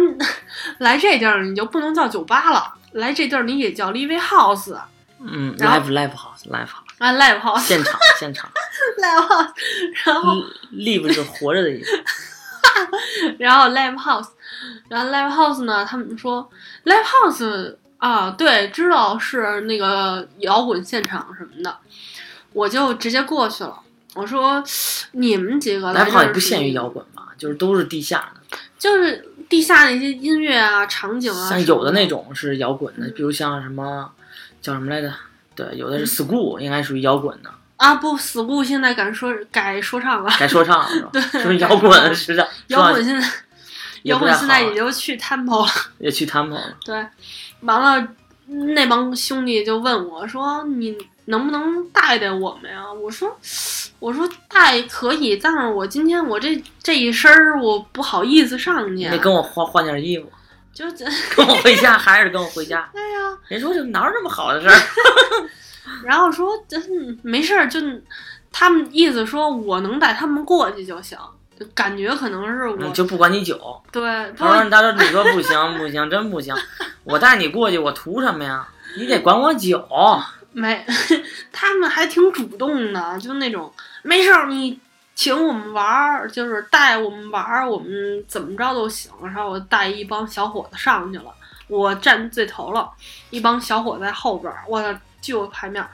[0.76, 4.86] 来这地儿你就不能叫酒吧了，来这地儿你也叫 live house 啊
[5.18, 8.50] 嗯，live live house live house，，live house 现场现场
[8.98, 9.52] live house，
[10.04, 10.34] 然后
[10.72, 11.90] ，live 是活着的意思。
[13.38, 14.28] 然后 live house，
[14.88, 16.50] 然后 live house 呢，他们说
[16.84, 21.76] live house 啊，对，知道是那个摇滚现场什么的，
[22.52, 23.78] 我就直接过去了。
[24.14, 24.62] 我说
[25.12, 34.10] 你们几个来儿也不限于摇滚吧，就是都是地下的，就是地下那些音乐啊、场景啊，像有的那种是摇滚的，比如像什么
[34.60, 35.12] 叫什么来着？
[35.54, 41.10] 对，有的是 school，应该属于摇滚的，啊，不，school 现在敢说改说唱了，改说唱了是吧？
[41.12, 43.28] 对就是摇滚，是的，摇滚现在
[44.04, 45.72] 摇滚现在好也就去 temple 了。
[45.98, 46.76] 也去 temple 了。
[46.84, 47.06] 对，
[47.62, 48.08] 完了，
[48.74, 50.96] 那帮兄弟就问我说：“你
[51.26, 53.34] 能不能带带我们呀？”我说
[54.00, 59.04] ：“我说带可以，但是我今天我这这一身儿我不好意思上去你。
[59.08, 60.30] 得跟我换换件衣服，
[60.72, 61.04] 就这，
[61.36, 62.88] 跟我回家还是跟我回家。
[62.94, 64.74] 对呀，人说这哪有这么好的事儿？
[66.04, 67.78] 然后说嗯没事儿，就
[68.50, 71.24] 他们意思说我能带他们过去就行，就
[71.74, 73.82] 感觉可能是我、嗯就不管你酒。
[73.92, 74.02] 对，
[74.36, 76.54] 他说他说你说不行不行，真不行，
[77.04, 78.66] 我带你过去，我图什么呀？
[78.96, 79.86] 你得管我酒。
[80.52, 80.84] 没，
[81.52, 84.78] 他们还挺主动的，就那种没事儿你
[85.14, 89.12] 请我们玩儿，就是带我们玩儿，我们怎么着都行。
[89.22, 91.32] 然后我带一帮小伙子上去了，
[91.68, 92.90] 我站最头了，
[93.30, 95.86] 一帮小伙子在后边儿，我操，巨有排面。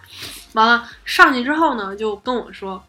[0.55, 2.83] 完了上去之后呢，就跟我说：“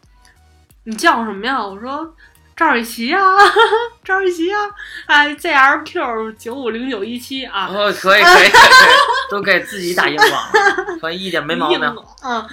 [0.84, 2.14] 你叫什么呀？”我说。
[2.58, 3.20] 赵雨琪呀，
[4.04, 4.58] 赵雨琪呀，
[5.06, 8.50] 哎，ZRQ 九五零九一七啊，哦，可以可以
[9.30, 11.80] 都给自己打硬广了，可以一点没毛病。
[12.24, 12.44] 嗯，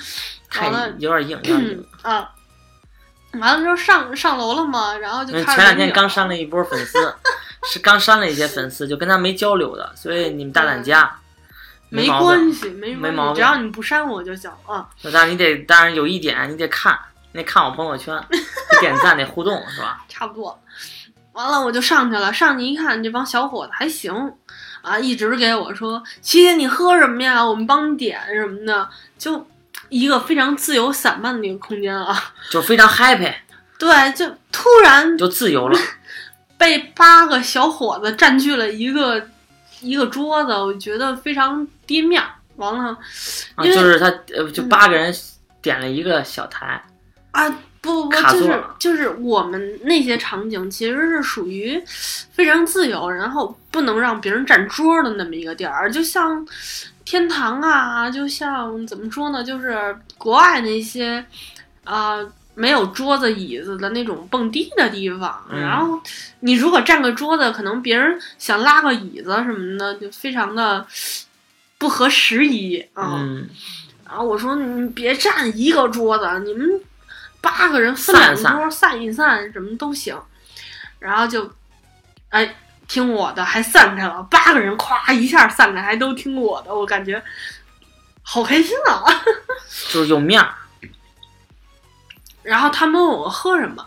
[0.47, 0.67] 太
[0.99, 1.85] 有点硬，有点硬。
[2.03, 2.29] 啊，
[3.39, 7.15] 完了之后上上楼了嘛，然后就前两天刚删了一波粉丝，
[7.65, 11.11] 是刚删了一些粉丝，就跟他没交流的，所以你们大胆加，
[11.89, 12.07] 没。
[12.07, 13.35] 关系，没没毛病。
[13.37, 14.87] 只要你不删我就行啊。
[15.11, 16.95] 但是你得，当然有一点你得看，
[17.35, 18.17] 你得看我朋友圈，
[18.79, 20.01] 点赞，那互动，是吧？
[20.07, 20.57] 差不多。
[21.33, 24.33] 完了我就上去了，上去一看，这帮小伙子还行
[24.81, 27.45] 啊，一直给我说：“琪姐，你喝什么呀？
[27.45, 28.87] 我们帮你点什么的。”
[29.19, 29.45] 就
[29.89, 32.17] 一个非常自由散漫的一个空间啊。
[32.49, 33.33] 就非常 happy，
[33.77, 35.77] 对，就突然就自由了。
[36.57, 39.27] 被八个小伙子占据了一个
[39.81, 42.29] 一个桌子，我觉得非常跌面儿。
[42.55, 42.97] 完了，
[43.55, 45.13] 啊，就是他，呃，就八个人
[45.61, 46.81] 点了一个小台，
[47.35, 47.49] 啊，
[47.81, 51.83] 不不不，就是就是我们那些场景其实是属于
[52.31, 56.47] 非常自由，然后不能让别人占桌的那么一个地儿，就像
[57.03, 61.23] 天堂啊，就像怎么说呢，就是国外那些
[61.83, 62.19] 啊、
[62.55, 65.59] 没有桌子椅子的那种蹦迪的地方，嗯。
[65.59, 65.99] 然后
[66.39, 70.87] 你如果占个桌子，可能别人想拉个椅子什么的，就非常的
[71.77, 72.79] 不合时宜。
[72.93, 73.19] 啊。
[73.19, 73.47] 嗯，
[74.07, 76.67] 然后我说你别占一个桌子，你们
[77.45, 80.19] 八个人分两散桌散一散，什么都行。
[80.97, 81.47] 然后就，
[82.29, 82.55] 哎，
[82.87, 87.21] 听我的，还散开了，八个人咵一下散开，还都听我的，我感觉
[88.23, 89.05] 好开心啊！
[89.93, 90.55] 就是有面儿，
[92.41, 93.85] 然后他们问我喝什么，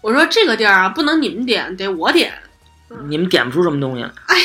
[0.00, 2.36] 我说这个地儿啊，不能你们点，得我点。
[3.04, 4.36] 你们点不出什么东西来，哎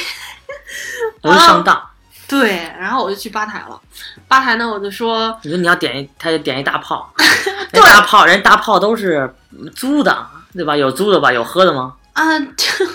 [1.23, 1.89] 容易上当。
[2.27, 3.81] 对，然后我就去吧台了。
[4.27, 7.11] 吧台呢，我就说，你说你要点一，他就点一大炮，
[7.71, 9.33] 人大炮，人大炮都是
[9.75, 10.75] 租的，对吧？
[10.75, 11.31] 有租的吧？
[11.31, 11.93] 有喝的吗？
[12.13, 12.85] 啊，就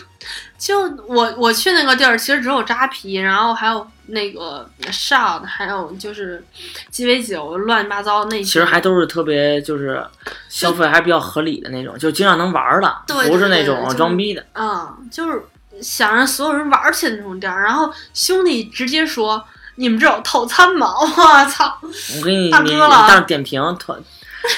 [0.58, 6.44] 就我我去那个地儿，其实只有扎啤，然后还有那个 shot，还有就是
[6.90, 8.44] 鸡尾酒，乱七八糟那些。
[8.44, 10.04] 其实还都是特别就是
[10.48, 14.44] 消费还是比较合理的那种，就经常能玩儿的，对对不是那种装逼的。
[14.52, 15.42] 啊、就是
[15.80, 17.62] 想让所有人玩起来那种店儿。
[17.62, 19.42] 然后兄弟直接说
[19.76, 21.78] ：“你们这有套餐吗？”我操！
[21.82, 23.62] 我给你你大哥了当点评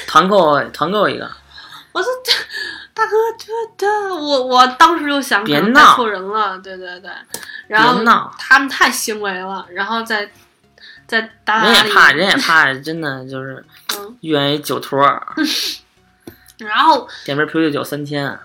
[0.06, 1.30] 团 团购团购一个，
[1.92, 2.32] 我说这
[2.94, 5.96] 大哥，这这，我我当时就想别闹。
[5.96, 7.10] 错人了，对对对，
[7.68, 8.34] 然后别闹。
[8.38, 10.30] 他们太行为了，然后在
[11.06, 13.64] 在打打里，人也怕，人也 怕，真的就是
[13.96, 15.02] 嗯，遇见一酒托。
[15.02, 15.26] 儿，
[16.58, 18.38] 然后点瓶啤酒酒三千，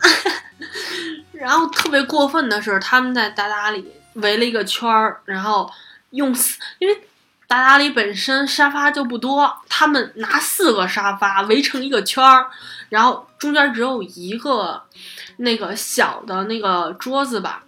[1.33, 5.69] 然后特别过分的是，他们在达达里围了一个圈儿，然后
[6.11, 6.33] 用，
[6.79, 7.07] 因为
[7.47, 12.47] 达达里本身沙发就不多，他们拿四个沙发围成一个圈儿，
[12.89, 14.81] 然后中间只有一个
[15.37, 17.63] 那个小的那个桌子吧，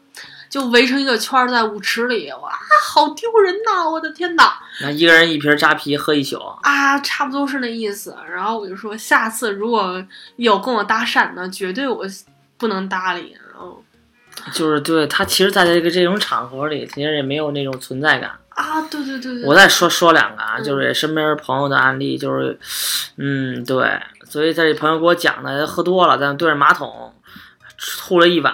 [0.49, 2.51] 就围成一个圈儿在舞池里，哇，
[2.83, 3.89] 好丢人呐！
[3.89, 4.51] 我的天呐！
[4.81, 8.17] 那一个人一瓶扎啤喝一宿，啊，差不多是那意思。
[8.29, 10.03] 然后我就说，下次如果
[10.35, 12.05] 有跟我搭讪的，绝对我
[12.57, 13.37] 不能搭理。
[13.49, 13.81] 然后
[14.51, 18.31] 就是对他其实在这个这种场合里，其实也没有那种存在感。
[18.59, 22.59] 啊，对对对对，我再说说两个啊，嗯就是身边朋友的案例，就是，
[23.15, 23.97] 嗯，对，
[24.29, 27.13] 所以这朋友给我讲的，喝多了，在对着马桶
[27.77, 28.53] 吐了一晚，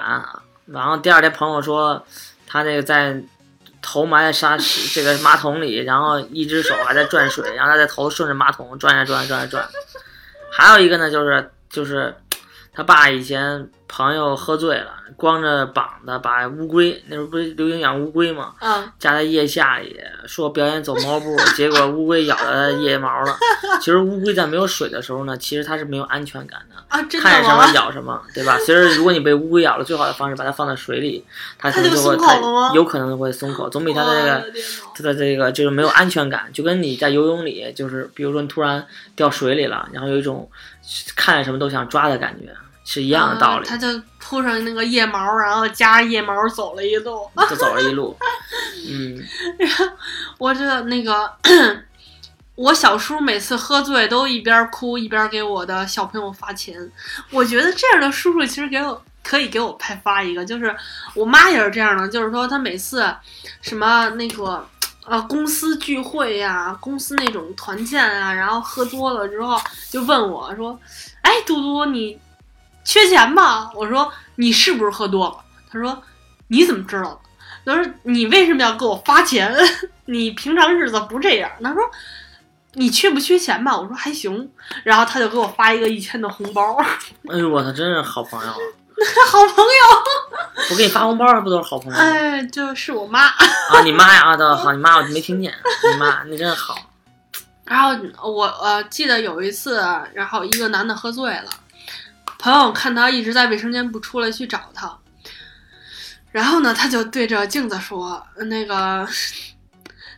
[0.68, 2.06] 然后第二天朋友说
[2.46, 3.20] 他那个在
[3.82, 4.56] 头埋在沙
[4.94, 9.68] 这个马桶里，然后一只手还在转水，然后他在头顺着马桶转呀转呀转呀转。
[10.52, 12.16] 还有一个呢，就是就是
[12.72, 18.54] 他爸以前朋友喝醉了，光着膀子把乌龟，那时候不是流行养乌龟吗？
[18.60, 23.36] 啊夹在腋下里，说表演走猫步， 结果乌龟咬了腋毛了。
[23.80, 27.72] 其实乌龟在没有水的时候呢，其实它是没有安全感的，啊，真看见什么？
[27.74, 28.58] 咬什么，对吧？
[28.60, 31.24] 其实如果你被乌龟咬了，最好的方式把它放在水里，
[31.58, 32.18] 它可能它就会
[32.76, 34.52] 有可能会松口，总比它的这个
[34.96, 38.86] 它的这个就是没有安全感，就跟你在游泳里，就是比如说你突然
[39.16, 40.50] 掉水里了，然后有一种
[41.16, 42.54] 看见什么都想抓的感觉，
[42.86, 43.88] 是一样的道理啊，他就
[44.20, 47.30] 铺上那个腋毛，然后夹着腋毛走了一路。
[47.50, 48.16] 就走了一路。
[48.88, 49.22] 嗯，
[50.38, 51.30] 我这那个，
[52.56, 56.80] 我小叔每次喝醉都一边哭一边给我的小朋友发钱。
[57.32, 60.74] 我觉得这样的叔叔其实给我可以给我派发一个，就是
[61.16, 63.04] 我妈也是这样的，就是说她每次
[63.62, 64.66] 什么那个。
[65.08, 69.56] 呃，公司聚会呀、公司那种团建啊，然后喝多了之后
[69.88, 70.76] 就问我说
[71.22, 72.20] ：“哎，嘟嘟，你
[72.86, 75.36] 缺钱吧？”我说：“你是不是喝多了？”
[75.70, 76.02] 他说
[76.48, 77.20] ：“你怎么知道的？”
[77.66, 79.54] 他说：“你为什么要给我发钱？
[80.06, 81.82] 你平常日子不这样。”他说
[82.74, 84.50] ：“你缺不缺钱吧？”我说：“还行。”
[84.86, 86.78] 然后他就给我发一个一千的红包，
[87.30, 88.56] 哎呦我操，真是好朋友啊！
[89.28, 89.72] 好朋友。
[90.72, 91.98] 我给你发红包还不都是好朋友？
[92.00, 93.26] 哎，就是我妈。
[93.26, 95.54] 啊，你妈呀啊，对，好，你妈我没听见，
[95.92, 96.76] 你妈你真是好。
[97.66, 99.82] 然后我呃记得有一次，
[100.14, 101.50] 然后一个男的喝醉了，
[102.38, 104.98] 朋友看他一直在卫生间不出来去找他，
[106.32, 109.08] 然后呢他就对着镜子说：“那个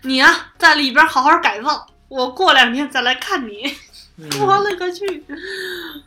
[0.03, 3.63] 你啊、在里边好好改造，我过两天再来看你。
[4.17, 5.05] 嗯”我勒个去！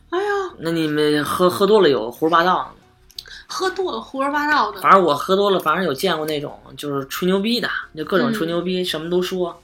[0.09, 3.23] 哎呀，那你们喝喝多了有胡说八道的？
[3.47, 9.61] 喝多了胡说八道的，反正我喝多了，反正有见过那种就是吹牛逼的，就各种嗯吹牛逼，什么都说，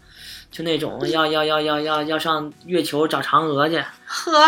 [0.52, 3.84] 就那种要要要要要要上月球找嫦娥去，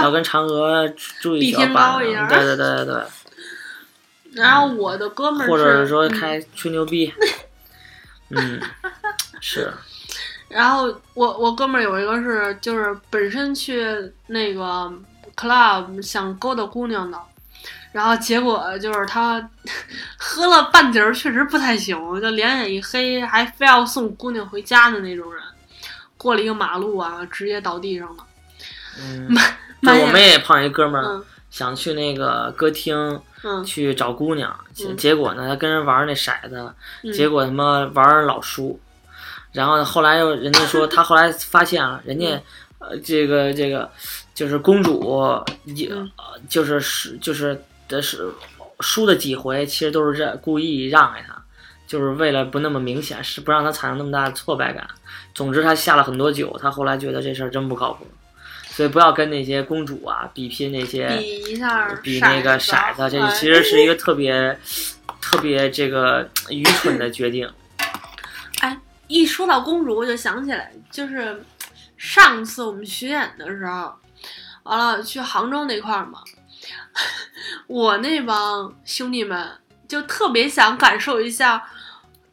[0.01, 0.09] 要。
[0.09, 0.87] 跟嫦娥
[1.19, 3.03] 住一比天小板对对对对对，
[4.41, 7.13] 然后我的哥们儿或者是说嗯开 吹牛逼，
[8.29, 8.59] 嗯，
[9.41, 9.71] 是，
[10.49, 13.85] 然后我我哥们儿有一个是就是本身去
[14.27, 14.91] 那个
[15.35, 17.19] club 想勾搭姑娘的，
[17.91, 19.47] 然后结果就是他
[20.17, 25.43] 喝了半截儿，确实不太行，就脸也一黑，还非要送姑娘回家的那种人。
[26.19, 28.23] 过了一个马路啊，直接倒地上了。
[28.99, 29.31] 嗯，
[29.79, 34.53] 满眼对，我们也碰上一哥们儿嗯想去那个歌厅嗯去找姑娘，
[34.97, 36.71] 结果呢，他跟人玩那骰子，
[37.03, 38.79] 嗯，结果他妈玩老输，
[39.53, 42.41] 然后后来又人家说 他后来发现啊，人嗯家
[42.79, 43.89] 呃这个这个
[44.35, 45.25] 就是公主
[45.63, 48.29] 也嗯呃就是是就是的是
[48.81, 51.41] 输的几回，其实都是这故意让给他，
[51.87, 54.85] 就是为了不那么明显，是不让他产生那么大的挫败感。
[55.39, 58.05] 总之他下了很多酒，他后来觉得这事儿真不靠谱，
[58.71, 61.07] 所以不要跟那些公主啊比拼那些。
[61.15, 64.59] 比一下比那个骰子，这哎其实是一个 特别、
[65.21, 67.49] 特别这个愚蠢的决定。
[68.59, 68.77] 哎
[69.07, 71.41] 一说到公主，我就想起来，就是
[71.95, 73.93] 上次我们巡演的时候，
[74.63, 76.19] 完了去杭州那块儿嘛，
[77.67, 79.49] 我那帮兄弟们
[79.87, 81.65] 就特别想感受一下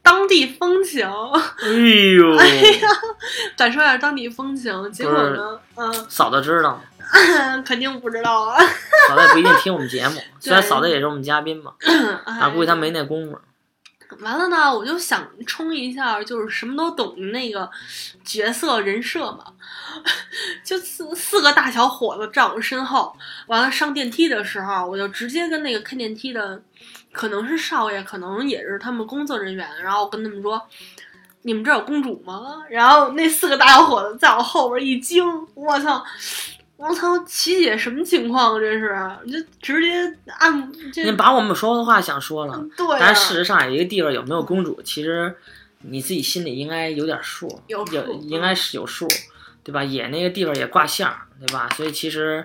[0.07, 1.69] 当地风情，哎
[2.17, 2.37] 呦，
[3.57, 4.93] 感受一下当地风情。
[4.93, 6.83] 结果呢，嗯、嫂子知道吗？
[7.67, 8.57] 肯定不知道啊。
[9.09, 11.73] 嫂子也不一定听我们节目， 虽然嫂子也是我们嘉宾嘛，
[12.25, 13.37] 啊，哎估计她没那功夫。
[14.21, 17.69] 完了呢，我就想冲一下，就是什么都懂的那个
[18.25, 19.45] 角色人设嘛，
[20.63, 23.13] 就四四个大小伙子站我身后，
[23.49, 26.63] 完了上电梯的时候，我就直接跟那个开电梯的，
[27.17, 30.63] 可能是少爷，可能也是他们工作人员，然后我跟他们说。
[31.43, 32.65] 你们这儿有公主吗？
[32.69, 36.05] 然后那四个大小伙子在我后边一惊，我操！
[36.77, 38.59] 我操，琪姐什么情况？
[38.59, 38.99] 这是，
[39.31, 45.37] 就直接按这你把我们说的话想说了，对、啊，但是事实上，一个地方有没有公主，其实
[45.83, 49.07] 你自己心里应该有点数，有数应该是有数，
[49.63, 49.85] 对吧？
[49.85, 51.69] 也那个地方也挂相，对吧？
[51.77, 52.45] 所以其实，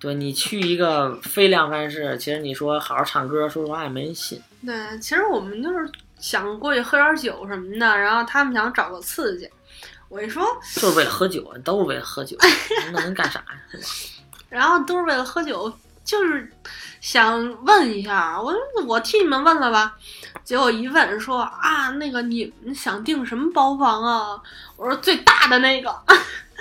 [0.00, 4.42] 对你去一个非量贩式，其实你说好好唱歌，说实话也没人信。
[4.64, 5.86] 对，其实我们就是
[6.18, 9.46] 想过去喝点酒什么的，然后他们想找个刺激。
[10.08, 10.42] 我一说，
[10.74, 12.34] 就是为了喝酒，都是为了喝酒，
[12.92, 13.80] 那能干啥呀？
[14.48, 15.72] 然后都是为了喝酒，
[16.02, 16.50] 就是
[17.00, 18.54] 想问一下，我
[18.86, 19.96] 我替你们问了吧。
[20.42, 24.42] 结果一问说啊，那个你们想订什么包房啊？
[24.76, 25.94] 我说最大的那个。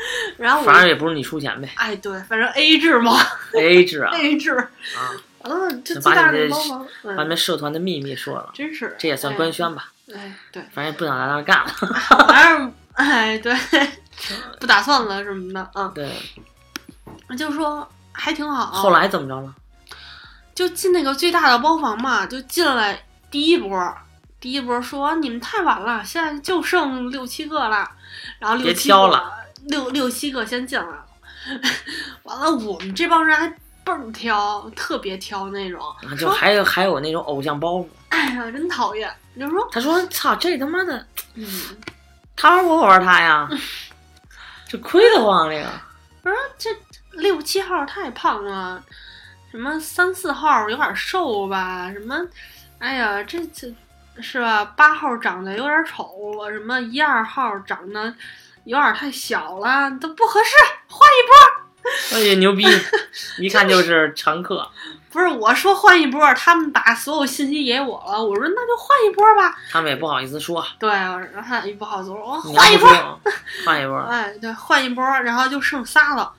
[0.38, 3.18] 然后我反正也不是你出钱呗哎，对，反正 A 制嘛
[3.54, 4.52] ，A 制啊，A 制。
[4.56, 5.12] 啊！
[5.40, 9.92] 完了，这就最大把你包把你们社团的秘密说了，真是，这也算官宣吧？
[10.14, 10.20] 哎。
[10.20, 11.68] 哎，对，反正也不想在那儿干了。
[12.28, 13.56] 反正哎，对，
[14.60, 15.92] 不打算了什么的啊。
[15.96, 16.12] 对，
[17.38, 18.66] 就说还挺好。
[18.66, 19.56] 后来怎么着了？
[20.54, 23.98] 就进那个最大的包房嘛，就进来第一波，
[24.42, 27.90] 第一波说你们太晚了，现在就剩六七个了，
[28.40, 29.32] 然后六别七个挑了，
[29.70, 31.06] 六六七个先进来了，
[32.24, 33.48] 完了我们这帮人还
[33.84, 37.88] 倍儿挑，特别挑那种，啊就还有还有那种偶像包袱。
[38.10, 41.06] 哎呀真讨厌，你就说他说：“操，这他妈的，
[41.36, 41.48] 嗯，
[42.36, 43.50] 他玩我，我玩他呀，
[44.68, 45.70] 这亏得慌这个。
[46.24, 46.70] 我说这
[47.12, 48.84] 六七号太胖了。
[49.52, 52.16] 什么三四号有点瘦吧，什么，
[52.78, 53.74] 哎呀，这这
[54.22, 54.64] 是吧？
[54.64, 56.08] 八号长得有点丑，
[56.52, 58.14] 什么一二号长得
[58.70, 60.52] 有点太小了，都不合适，
[60.88, 62.16] 换一波。
[62.16, 62.64] 哎呀，牛逼！
[63.40, 64.70] 一看就是常客。
[65.10, 69.58] 不是我说换一波，他们把所有信息给我了，我说那就换一波吧。
[69.72, 73.20] 他们也不好意思说，对，然后也不好说，我说换一波。
[73.66, 73.98] 换一波。
[74.06, 76.32] 哎，对，换一波，然后就剩仨了。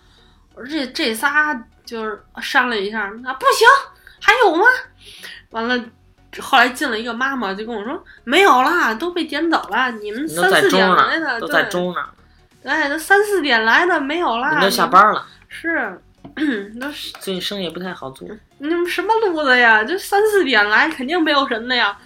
[0.55, 1.53] 我说这这仨
[1.85, 3.67] 就是商量一下，啊，不行，
[4.23, 4.65] 还有吗？
[5.51, 5.85] 完了，
[6.41, 9.91] 后来进了一个妈妈，就跟我说没有啦，都被点走了。
[9.91, 12.09] 你们都在三四点中来的，呢，都对在中呢，
[12.63, 14.57] 对，都三四点来的，没有啦。
[14.57, 16.01] 你都下班了，是，
[16.77, 18.29] 那是最近生意也不太好做。
[18.59, 19.83] 你们什么路子呀？
[19.83, 21.97] 就三四点来，肯定没有人的呀。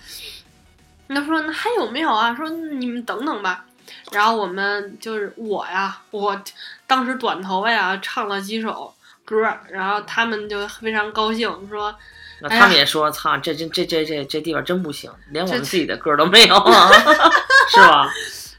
[1.09, 2.35] 那说那还有没有啊？
[2.35, 3.65] 说你们等等吧。
[4.13, 6.41] 然后我们就是我呀，我
[6.87, 8.95] 当时短头发呀，唱了几首
[9.25, 11.95] 歌，然后他们就非常高兴，说
[12.41, 16.91] 那他们也说：“操，这这这这这这地方真不行，连我们自己的歌都没有啊，
[17.69, 18.09] 是吧？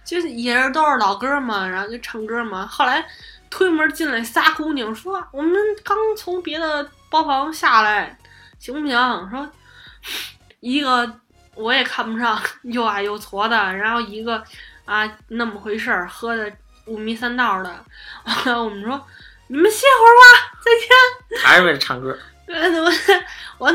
[0.05, 2.65] 就是也是都是老歌嘛，然后就唱歌嘛。
[2.67, 3.03] 后来
[3.49, 5.53] 推门进来仨姑娘说：“我们
[5.83, 8.17] 刚从别的包房下来，
[8.59, 8.97] 行不行？”
[9.31, 9.49] 说
[10.59, 11.19] 一个
[11.55, 14.43] 我也看不上，又矮又矬的，然后一个
[14.85, 16.51] 啊那么回事儿，喝的
[16.85, 17.85] 五迷三道的。
[18.25, 19.01] 完了我们说
[19.47, 21.41] 你们歇会儿吧，再见。
[21.43, 22.17] 还是为了唱歌。
[22.45, 22.91] 对，我
[23.57, 23.67] 我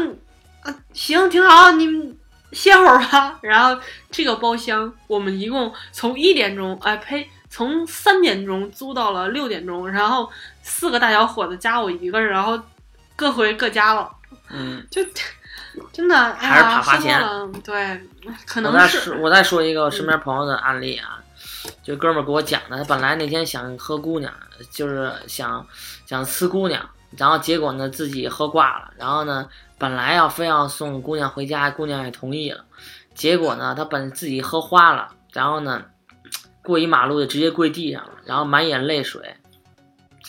[0.62, 2.16] 啊行挺好，你们
[2.52, 3.38] 歇会儿吧。
[3.42, 3.80] 然后
[4.10, 10.30] 这个包厢我们一共从一点钟，哎呸，从三点钟租到了六点钟，然后
[10.62, 12.60] 四个大小伙子加我一个，然后
[13.16, 14.10] 各回各家了，
[14.48, 15.02] 嗯，就
[15.92, 18.08] 真的哎还是呀，怕花钱喝多了，对，
[18.46, 21.22] 可能是说，我再说一个我身边朋友的案例啊，
[21.82, 24.32] 就哥们儿给我讲的，他本来那天想喝姑娘，
[24.70, 25.64] 就是想
[26.06, 26.84] 想呲姑娘，
[27.16, 29.48] 然后结果呢自己喝挂了，然后呢
[29.80, 32.64] 本来要非要送姑娘回家，姑娘也同意了，
[33.14, 35.86] 结果呢他本自己喝花了，然后呢
[36.62, 39.34] 过一马路就直接跪地上了，然后满眼泪水。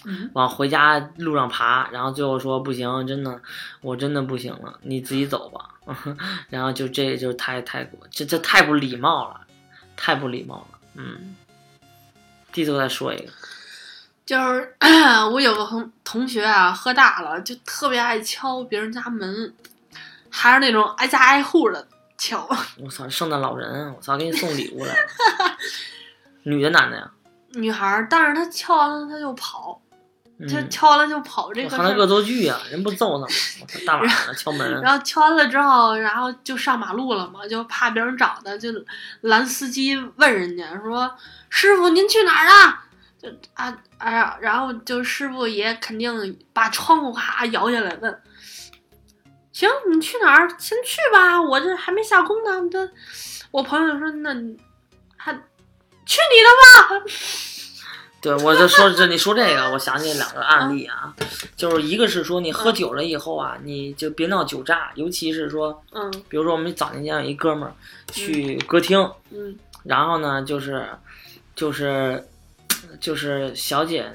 [0.04, 3.39] 嗯往回家路上爬，然后最后说不行，真的，
[3.82, 5.70] 我真的不行了，你自己走吧。
[6.49, 9.41] 然后就这就太太过，这这太不礼貌了，
[9.95, 10.80] 太不礼貌了。
[10.95, 11.36] 嗯，
[12.52, 13.32] 弟子我再说一个，
[14.32, 14.74] 就是
[15.34, 19.54] 我有个同同学啊，喝大了就特别爱敲别人家门，
[20.30, 21.86] 还是那种挨家挨户的
[22.18, 22.48] 敲。
[22.82, 25.00] 我操，圣诞老人，我操，给你送礼物来了。
[26.44, 27.12] 女的男的呀？
[27.56, 29.82] 女孩儿，但是他敲完了他就跑，
[30.50, 31.98] 她嗯，敲完了就跑这个事儿。
[31.98, 33.34] 恶作剧呀、人不揍他吗？
[33.86, 38.70] 大晚上的敲门，然后敲完了之后，然后就上马路了嘛，就怕别人找他，就
[39.20, 41.14] 拦司机问人家说
[41.52, 42.86] ：“师傅，您去哪儿啊？”
[43.22, 48.22] 就啊哎呀，然后就师傅也肯定把窗户咔摇下来问
[49.54, 50.50] ：“行，你去哪儿？
[50.58, 52.90] 先去吧，我这还没下工呢。”这
[53.52, 54.58] 我朋友说：“那你
[55.16, 57.06] 还去你的吧！”
[58.22, 61.14] 对，我就说这，你说这个，我想起两个案例啊，
[61.56, 67.74] 就是一个是说你喝酒了以后啊，你就别闹酒炸，尤其是说，嗯比如说我们早年间有一哥们儿
[68.12, 69.00] 去歌厅，
[69.32, 70.88] 嗯然后呢就是
[71.56, 72.24] 就是
[73.00, 74.06] 就是小姐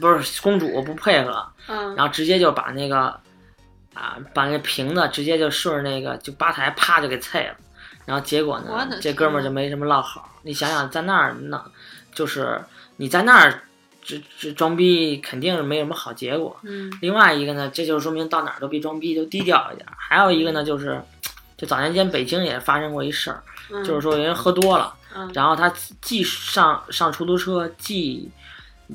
[0.00, 2.98] 不是公主不配合，嗯然后直接就把那个
[3.94, 7.54] 啊把那瓶子直接就顺着那个就吧台啪就给碎了，
[8.04, 10.30] 然后结果呢这哥们儿就没什么落好。
[10.42, 11.64] 你想想在那儿那
[12.12, 12.60] 就是
[12.96, 13.62] 你在那儿
[14.02, 16.56] 这这装逼肯定是没什么好结果。
[16.62, 19.94] 嗯另外一个呢，这就说明到哪儿都比装逼，都低调一点儿。
[19.96, 21.00] 还有一个呢，就是
[21.56, 24.94] 就早年间北京也发生过一事儿，嗯，就是说有人喝多了。
[25.14, 25.30] 嗯。
[25.32, 28.30] 然后他既上上出租车，既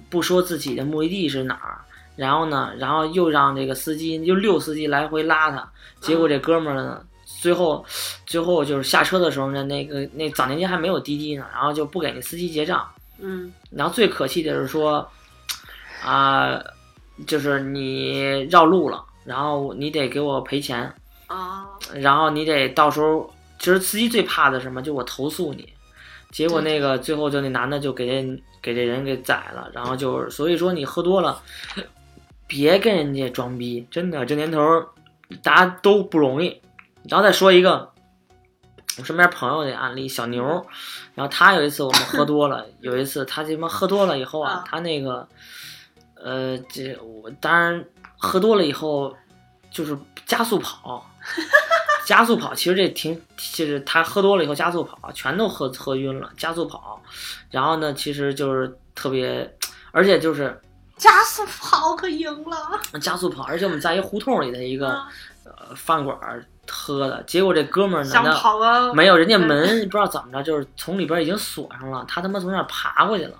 [0.10, 1.82] 不说自己的目的地是哪儿，
[2.16, 7.84] 然后呢，然后又让这个司机就六司机来回拉他，结果这哥们儿呢，最后
[8.26, 12.88] 最后就是下车的时候呢，那个那早年间还没有滴滴呢，然后就不给那司机结账，
[13.20, 13.52] 嗯。
[13.72, 15.10] 然后最可气的是说，
[16.04, 16.62] 啊、
[17.26, 20.94] 就是你绕路了，然后你得给我赔钱，
[21.28, 21.66] 啊
[21.96, 24.82] 然后你得到时候，其实司机最怕的是什么？
[24.82, 25.68] 就我投诉你，
[26.32, 31.42] 结果那个最后就那男的就给这给这人给宰了，然后就是所以说你喝多了，
[32.46, 34.88] 别跟人家装逼，真的这年头儿
[35.42, 36.62] 大家都不容易。
[37.10, 37.92] 然后再说一个
[38.98, 40.44] 我身边朋友的案例，小牛，
[41.16, 45.28] 然后他有一次我们喝多了， 有一次他他妈喝多了以后啊啊，他那个
[46.16, 47.84] 呃这我当然
[48.18, 49.16] 喝多了以后
[49.72, 51.10] 就是加速跑。
[52.10, 57.00] 加速跑，其实这挺，其实他喝多了以后加速跑，全都喝喝晕了，加速跑，
[57.52, 59.56] 然后呢，其实就是特别，
[59.92, 60.60] 而且就是
[60.98, 62.82] 加速跑可赢了。
[63.00, 65.08] 加速跑，而且我们在一胡同里的一个啊
[65.44, 73.38] 呃饭馆儿喝的，结果这哥们儿呢，想跑个没有，人家嗯门不知道怎么着，就是从里边已经锁上了，他他妈从那儿爬过去了，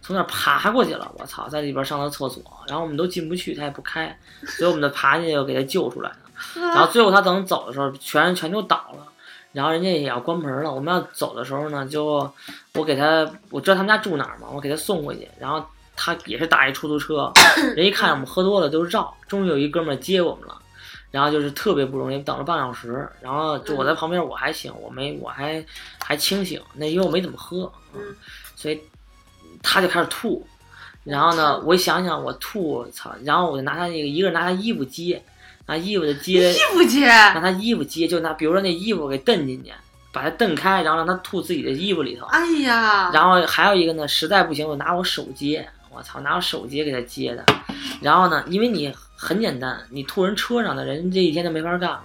[0.00, 6.16] 从那儿爬过去了，我操，在里边上了厕所，然后我们都进不去，他也不开，所以我们就爬进去给他救出来了。
[6.54, 9.06] 然后最后他等走的时候，全全都倒了，
[9.52, 10.72] 然后人家也要关门了。
[10.72, 12.30] 我们要走的时候呢，就
[12.74, 15.64] 我给他，我知道他们家住哪儿嘛，我给他送过去，然后
[15.94, 17.32] 他也是打一出租车，
[17.74, 20.56] 人一看我们喝多了就绕，终于有一哥们儿接我们了。
[21.12, 25.64] 然后就是特别不容易，等了半小时，然后就我在旁边，我还行，我没我还
[26.04, 28.14] 还清醒，那因为我没怎么喝，嗯
[28.54, 28.78] 所以
[29.62, 30.46] 他就开始吐，
[31.04, 35.24] 然后呢，我一想想我吐，操，然后我就拿他那个一个人拿他衣服接，
[35.66, 39.72] 拿衣服的接，衣服接，拿他衣服接，就拿比如说那衣服给蹬进去，
[40.12, 47.44] 把它蹬开，然后让他吐自己的衣服里头，哎呀，然后还有一个呢，实在不行我拿我手接，我操，拿我手接给他接的。
[48.00, 52.02] 然后呢，因为你很简单，你吐人车上的人这一天就没法干了。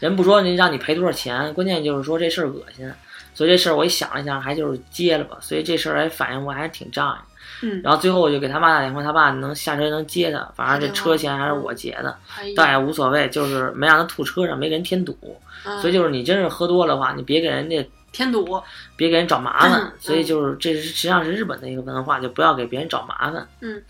[0.00, 2.90] 人不说你让你赔多少钱，关键就是说这事儿恶心。
[3.34, 5.36] 所以这事儿我一想了一下，还就是接了吧。
[5.40, 7.33] 所以这事儿还反应我还是挺仗义。
[7.62, 12.16] 嗯，然后最后我就给他爸打电话，他爸能下车能接他，反正这车钱还是我结的，
[12.56, 15.16] 倒也无所谓，就是没让他吐车上，没给人添堵。
[15.22, 18.62] 嗯所以就是你真是喝多了的话，你别给人家添堵，
[18.96, 19.92] 别给人找麻烦嗯。
[19.98, 23.48] 所以就是这是实际上是日本的一个文化，就不要给别人找麻烦。
[23.60, 23.82] 嗯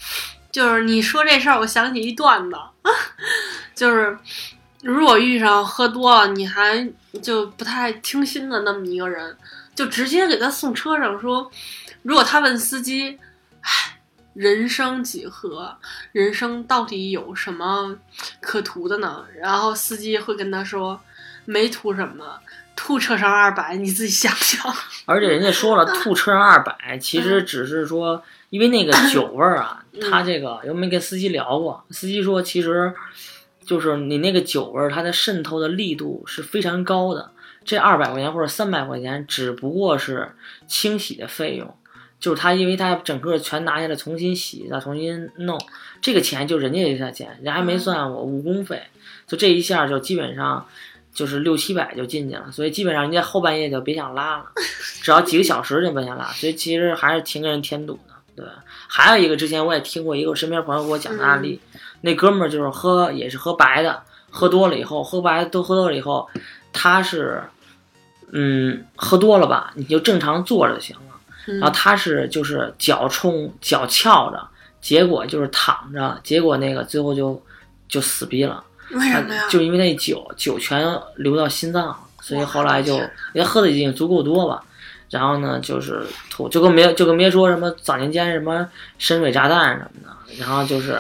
[0.53, 2.57] 就是你说这事儿，我想起一段子，
[3.75, 4.17] 就是
[4.83, 6.89] 如果遇上喝多了，你还
[7.21, 9.37] 就不太听心的那么一个人，
[9.75, 11.51] 就直接给他送车上说，
[12.03, 13.19] 如果他问司机，
[13.65, 13.99] 唉，
[14.35, 15.77] 人生几何？
[16.13, 17.97] 人生到底有什么
[18.41, 19.25] 可图的呢？
[19.41, 21.01] 然后司机会跟他说，
[21.45, 22.39] 没图什么。
[22.77, 24.61] 吐车上二百，你自己想想。
[25.07, 32.93] 而且人家说了，吐车上二百，其实只是说，因为那个酒味儿啊，嗯他这个又没跟司机聊过，司机说其实
[33.65, 37.31] 就是你那个酒味儿，它的渗透的力度是非常高的。
[37.65, 40.35] 这二百块钱或者三百块钱，只不过是
[40.67, 41.77] 清洗的费用，
[42.25, 45.61] 就是他因为他整个全拿下来重新洗，再重新弄，
[46.01, 48.83] 这个钱就人家这钱，人家还没算我误工费，
[49.27, 50.67] 就这一下就基本上。
[51.15, 54.47] 就是六七百就进去了，所以基本上人家后半夜就别想拉了，
[55.01, 58.45] 只要几个小时就别想拉，所以其实还是挺给人添堵的，对。
[58.89, 61.61] 还有一个之前我也听过一个我身边朋友给我讲的案例，
[62.01, 66.29] 那哥们儿就是喝也是喝白的，喝多了以后，喝白都喝多了以后，
[66.73, 67.41] 他是
[68.33, 71.03] 嗯喝多了吧，你就正常坐着就行了。
[71.47, 74.49] 嗯然后他是就是脚冲脚翘着，
[74.81, 77.41] 结果就是躺着，结果那个最后就
[77.89, 78.63] 就死逼了。
[78.91, 79.49] 为什么呀？
[79.49, 80.87] 就因为那酒酒全
[81.17, 84.63] 流到心脏，所以后来就我的天人家喝的已经足够多吧。
[85.11, 88.67] 然后呢，就是吐，就跟别就跟别说什么早年间什么
[88.99, 90.99] 深水炸弹什么的，然后就是，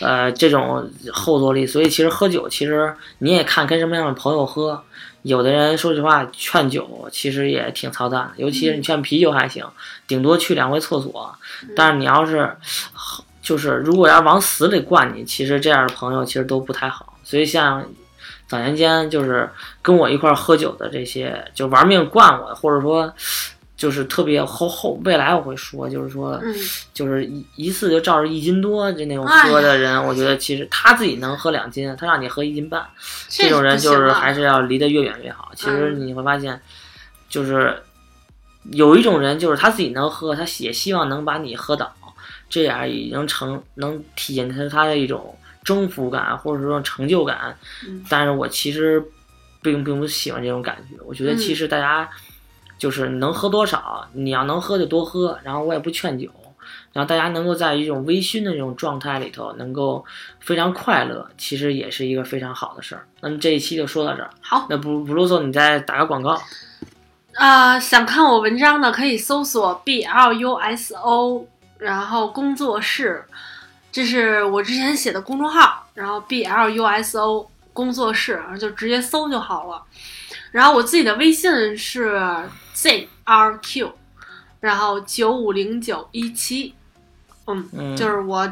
[0.00, 1.66] 呃，这种后坐力。
[1.66, 4.82] 所以其实喝酒，其实你也看跟什么样的朋友喝。
[5.28, 9.62] 有的人说实话劝酒其实也挺操蛋的，尤其是你劝啤酒还行，
[10.06, 11.36] 顶多去两回厕所。
[11.76, 12.50] 但是你要是
[13.42, 17.18] 就是如果要往死里灌你，其实这样的朋友其实都不太好。
[17.22, 17.84] 所以像
[18.46, 19.46] 早年间就是
[19.82, 23.12] 跟我一块儿喝酒的这些，就玩命灌我，或者说
[23.78, 26.52] 就是特别后后未来我会说，就是说嗯，
[26.92, 32.84] 就是一一次就照着一斤多就那种喝的人，我觉得其实他自己能喝两斤，他让你喝一斤半，
[33.28, 35.52] 这种人就是还是要离得越远越好。
[35.54, 36.60] 其实嗯你会发现，
[37.28, 37.80] 就是
[38.72, 41.94] 有一种人，就是他自己能喝，他也希望能把你喝倒，
[42.50, 47.56] 这样已经成能体现他他的一种征服感，或者说成就感。
[47.86, 49.00] 嗯但是我其实
[49.62, 52.10] 并并不喜欢这种感觉，我觉得其嗯实大家
[52.78, 56.30] 就是能喝多少，你要能喝就多喝，然后我也不劝酒。
[56.92, 60.04] 然后大家能够在一种微醺的这种状态里头，能够
[60.40, 63.06] 非常快乐，其实也是一个非常好的事儿。
[63.20, 64.66] 那么这一期就说到这儿，好。
[64.68, 66.40] 那不不啰嗦，你再打个广告。
[67.34, 71.46] 啊，想看我文章的可以搜索 B L U S O，
[71.78, 73.24] 然后工作室，
[73.92, 79.82] 这是我之前写的公众号，然后 B L U S O 工作室，然后就直接搜就好了。
[80.50, 82.20] 然后我自己的微信是
[82.78, 83.92] Z R Q，
[84.60, 86.76] 然后九五零九一七，
[87.48, 88.48] 嗯，嗯，就是我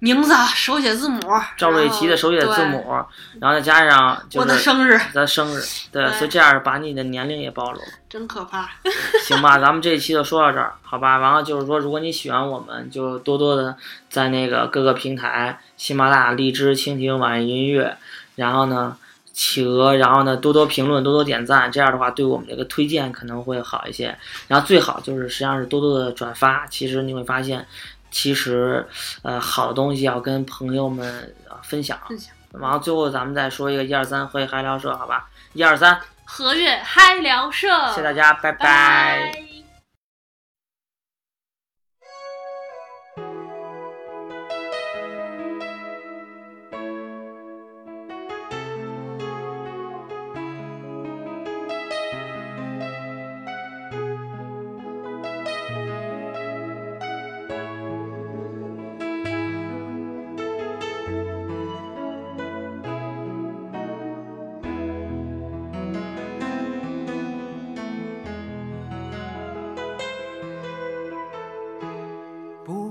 [0.00, 1.18] 名字啊手写字母，
[1.56, 2.94] 赵瑞琪的手写字母，
[3.40, 7.86] 然后再加上就我的生日，的生日，对，对所以这样把你的年龄也暴露了。
[8.06, 8.68] 真可怕。
[9.24, 11.16] 行吧，咱们这一期就说到这儿，好吧？
[11.16, 13.74] 完了就是说，如果你喜欢我们，就多多的
[14.10, 17.96] 在那个各个平台，喜马拉雅、荔枝、蜻蜓、网易音乐，
[18.36, 18.98] 然后呢，
[19.40, 24.14] 企鹅，然后呢，多多评论，多多点赞，这样的话对我们这个推荐可能会好一些。
[24.48, 27.66] 然后最好就是实际上是多多的转发，其实你会发现。
[28.12, 28.84] 其实
[29.22, 31.96] 呃好的东西要跟朋友们呃分享。
[32.08, 35.28] 分享然后最后咱们再说一个一二三会嗨聊社，好吧？
[35.52, 39.49] 一二三，和悦嗨聊社，谢谢大家，拜拜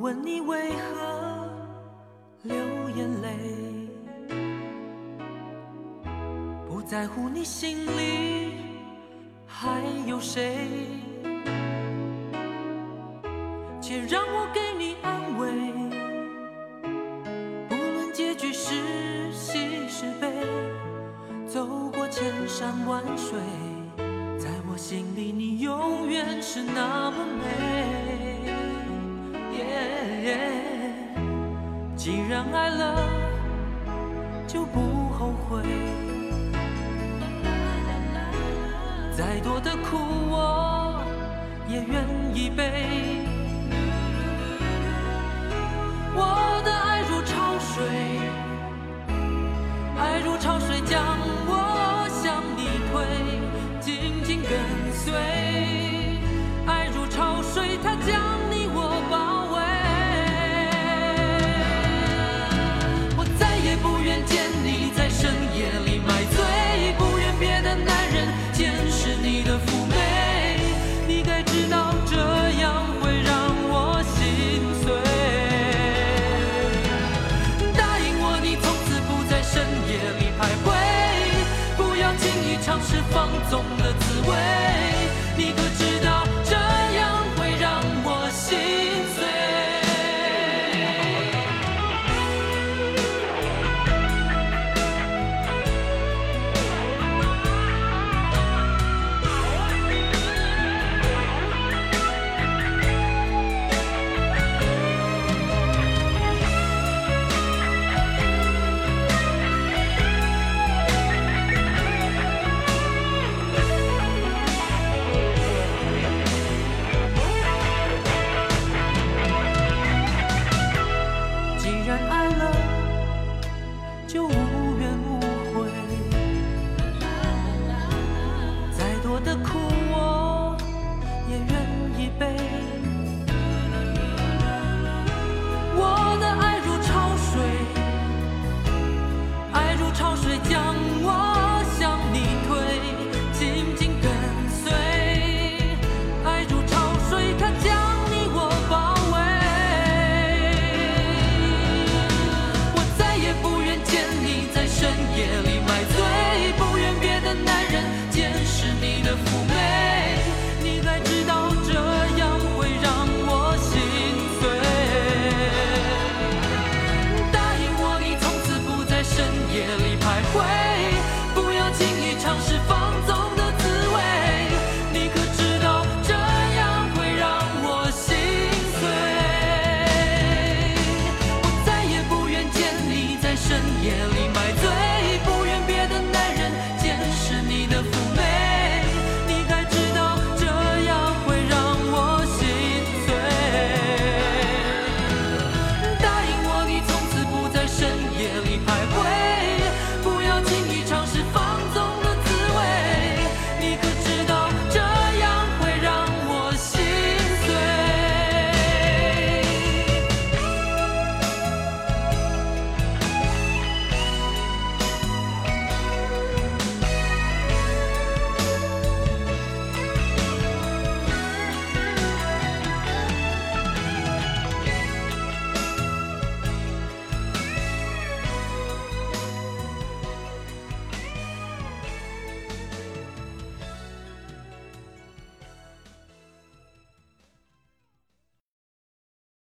[0.10, 1.48] 问你为何
[2.42, 2.56] 流
[2.96, 3.30] 眼泪，
[6.68, 8.56] 不在乎你心里
[9.46, 10.68] 还有谁，
[39.60, 39.98] 的苦
[40.30, 41.02] 我
[41.68, 43.09] 也愿意背。
[83.12, 83.59] 放纵